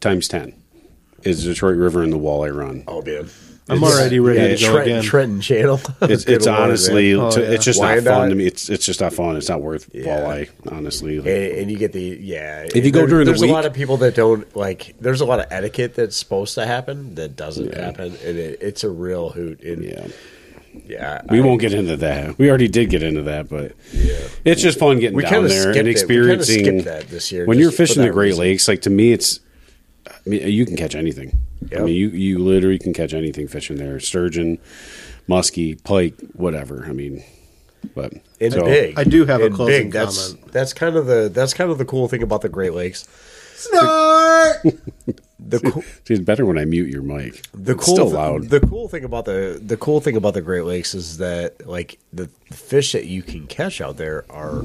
[0.00, 0.54] times 10
[1.22, 2.84] is Detroit River and the walleye run.
[2.86, 3.30] Oh man,
[3.66, 5.02] I'm It's- already ready yeah, to go Trenton, again.
[5.02, 5.80] Trenton Channel.
[6.02, 7.14] It's, it's honestly.
[7.14, 7.46] Oh, t- yeah.
[7.52, 8.14] it's just not Wyandotte.
[8.14, 8.46] fun to me.
[8.46, 9.36] It's it's just not fun.
[9.38, 10.04] It's not worth Yeah.
[10.20, 11.18] walleye, honestly.
[11.18, 12.66] Like, and, and you get the yeah.
[12.74, 14.94] If you go there- during the there's week- a lot of people that don't like.
[15.00, 17.86] There's a lot of etiquette that's supposed to happen that doesn't Yeah.
[17.86, 19.62] happen, and it, it's a real hoot.
[19.62, 20.08] And yeah,
[20.86, 22.38] yeah, we I- won't get into that.
[22.38, 24.14] We already did get into that, but Yeah.
[24.44, 25.84] it's just fun getting We down there skipped and it.
[25.86, 28.40] We experiencing that this year When you're fishing the Great reason.
[28.40, 29.40] Lakes, like to me, it's
[30.06, 31.40] I mean, you can catch anything.
[31.70, 31.80] Yep.
[31.80, 34.58] I mean, you you literally can catch anything fishing there: sturgeon,
[35.28, 36.84] muskie, pike, whatever.
[36.86, 37.22] I mean,
[37.94, 38.98] but And so- big.
[38.98, 40.52] I do have a And closing That's comment.
[40.52, 43.06] that's kind of the that's kind of the cool thing about the Great Lakes.
[43.56, 44.56] Snort!
[45.46, 47.42] The cool, See, it's better when I mute your mic.
[47.52, 48.48] the It's cool still th- loud.
[48.48, 51.98] The cool thing about the the cool thing about the Great Lakes is that like
[52.12, 54.62] the fish that you can catch out there are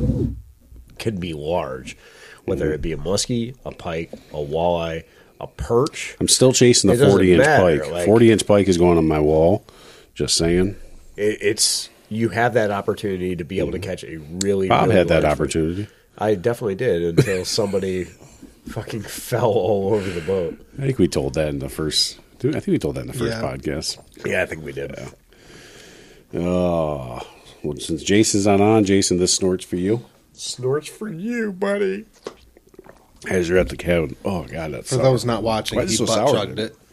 [0.98, 1.98] can be large,
[2.46, 2.74] whether mm-hmm.
[2.76, 5.04] it be a muskie, a pike, a walleye,
[5.40, 6.16] a perch.
[6.20, 7.92] I'm still chasing It the doesn't 40 inch matter, pike.
[7.92, 9.66] like- 40 inch pike is going on my wall.
[10.14, 10.76] Just saying.
[11.16, 13.90] It, it's you have that opportunity to be able to mm-hmm.
[13.90, 14.68] catch a really.
[14.68, 15.42] Bob really had that large fish.
[15.42, 15.88] opportunity.
[16.18, 18.04] I definitely did until somebody
[18.68, 20.60] fucking fell all over the boat.
[20.78, 22.20] I think we told that in the first.
[22.40, 23.42] dude, I think we told that in the first Yeah.
[23.42, 23.98] podcast.
[24.26, 24.94] Yeah, I think we did.
[26.34, 27.22] Oh,
[27.64, 30.06] well, since Jason's not on, Jason, this snorts for you.
[30.34, 32.06] Snorts for you, buddy.
[33.28, 34.16] As you're at the cabin.
[34.24, 35.04] Oh God, that's For sour.
[35.04, 36.76] those not watching, Why is he it so butt sour, chugged it.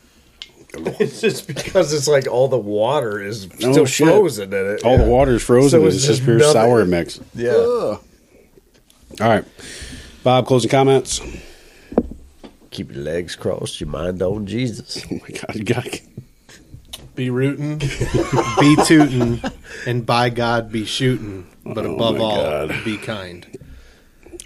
[1.01, 4.09] It's just because it's like all the water is Oh, still shit.
[4.09, 4.85] frozen in it.
[4.85, 5.05] all Yeah.
[5.05, 5.81] the is frozen.
[5.81, 6.53] So it's, it's just just pure nothing.
[6.53, 7.21] sour mix.
[7.35, 7.53] Yeah.
[7.53, 8.01] Ugh.
[9.21, 9.45] All right,
[10.23, 10.47] Bob.
[10.47, 11.21] Closing comments.
[12.71, 15.03] Keep your legs crossed, your mind on Jesus.
[15.11, 15.87] Oh my God, you got.
[17.15, 19.41] Be rooting, be tooting,
[19.87, 21.47] and by God be shooting.
[21.65, 22.37] But Oh above all,
[22.67, 22.85] God.
[22.85, 23.47] be kind.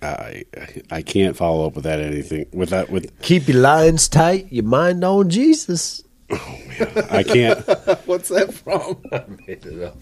[0.03, 0.45] I
[0.91, 4.65] I can't follow up with that anything with that with Keep your lines tight, your
[4.65, 6.03] mind on Jesus.
[6.33, 7.59] Oh man, I can't
[8.07, 8.97] What's that from?
[9.13, 10.01] I made it up.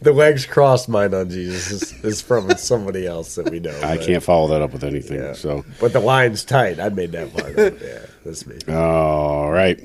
[0.00, 3.76] the legs crossed, mind on Jesus is, is from somebody else that we know.
[3.82, 5.18] I but- can't follow that up with anything.
[5.20, 5.32] Yeah.
[5.32, 6.78] So but the line's tight.
[6.78, 7.58] I made that part.
[7.58, 7.80] Up.
[7.80, 8.58] Yeah, that's me.
[8.72, 9.80] all right.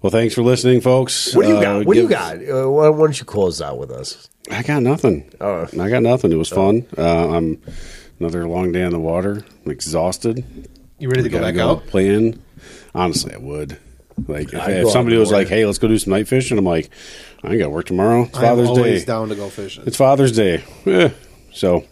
[0.00, 1.34] Well, thanks for listening, folks.
[1.34, 1.86] What do you Uh, got?
[1.86, 2.36] What do you got?
[2.36, 4.28] Uh, why why don't you close out with us?
[4.50, 5.30] I got nothing.
[5.40, 5.66] Oh.
[5.80, 6.32] I got nothing.
[6.32, 6.86] It was fun.
[6.96, 7.60] Uh, I'm
[8.20, 9.44] another long day in the water.
[9.64, 10.44] I'm exhausted.
[10.98, 11.86] You ready to go Gotta back out?
[11.86, 12.42] Play in.
[12.94, 13.78] Honestly, I would.
[14.28, 16.88] Like if, if somebody was like, "Hey, let's go do some night fishing," I'm like,
[17.42, 18.22] "I ain't got to work tomorrow.
[18.24, 19.06] It's I'm Father's always Day.
[19.06, 19.84] down to go fishing.
[19.86, 21.10] It's Father's Day." Eh.
[21.52, 21.84] So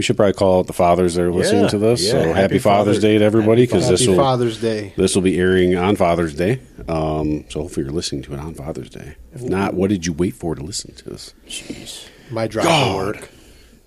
[0.00, 2.02] we should probably call out the fathers that are listening Yeah, to this.
[2.06, 2.10] yeah.
[2.12, 4.94] so happy, Happy Father's Father- Day to everybody because this will Father's Day.
[4.96, 6.58] this will be airing on Father's Day.
[6.88, 9.16] Um, so hopefully you're listening to it on Father's Day.
[9.34, 11.34] If not, what did you wait for to listen to this?
[11.46, 12.08] Jeez.
[12.30, 12.92] My drive God.
[12.92, 13.30] to work.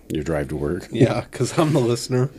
[0.10, 0.88] Your drive to work.
[0.91, 2.30] Yeah, because I'm the listener.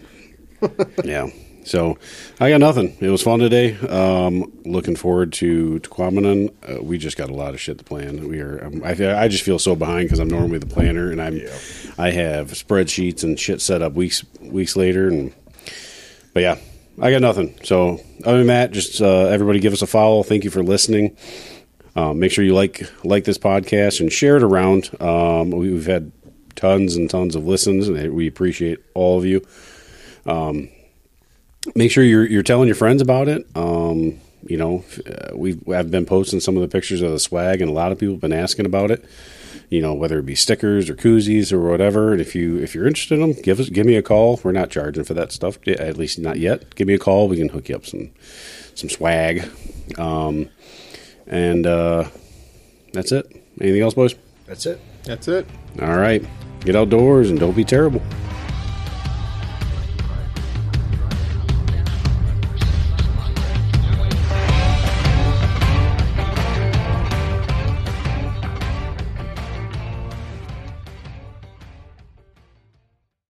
[1.05, 1.27] yeah.
[1.65, 1.99] So
[2.41, 2.97] I got nothing.
[3.01, 3.75] It was fun today.
[3.77, 6.53] Um, looking forward to Tahquamenon.
[6.79, 8.29] Uh, we just got a lot of shit to plan.
[8.29, 8.65] We are.
[8.67, 11.37] Um, I I just feel so behind because I'm normally the planner and I'm.
[11.37, 11.57] Yeah.
[11.97, 15.33] I have spreadsheets and shit set up weeks weeks later and.
[16.35, 16.59] But yeah,
[17.01, 17.59] I got nothing.
[17.63, 20.23] So other than that, just uh, everybody give us a follow.
[20.23, 21.17] Thank you for listening.
[21.97, 24.91] Um, make sure you like like this podcast and share it around.
[25.01, 26.11] Um, we- we've had
[26.57, 29.47] tons and tons of listens, and we appreciate all of you
[31.75, 33.47] make sure you're you're telling your friends about it.
[33.55, 37.61] Um, you know, uh, we've I've been posting some of the pictures of the swag,
[37.61, 39.05] and a lot of people have been asking about it.
[39.71, 42.13] You know, whether it be stickers or koozies or whatever.
[42.13, 44.41] And if you if you're interested in them, give us give me a call.
[44.43, 46.75] We're not charging for that stuff, at least not yet.
[46.75, 47.29] Give me a call.
[47.29, 48.11] We can hook you up some
[48.75, 49.49] some swag.
[49.99, 50.49] Um,
[51.27, 52.09] and uh,
[52.93, 53.27] that's it.
[53.61, 54.15] Anything else, boys?
[54.47, 54.81] That's it.
[55.05, 55.47] That's it.
[55.81, 56.25] All right.
[56.61, 58.03] Get outdoors and don't be terrible.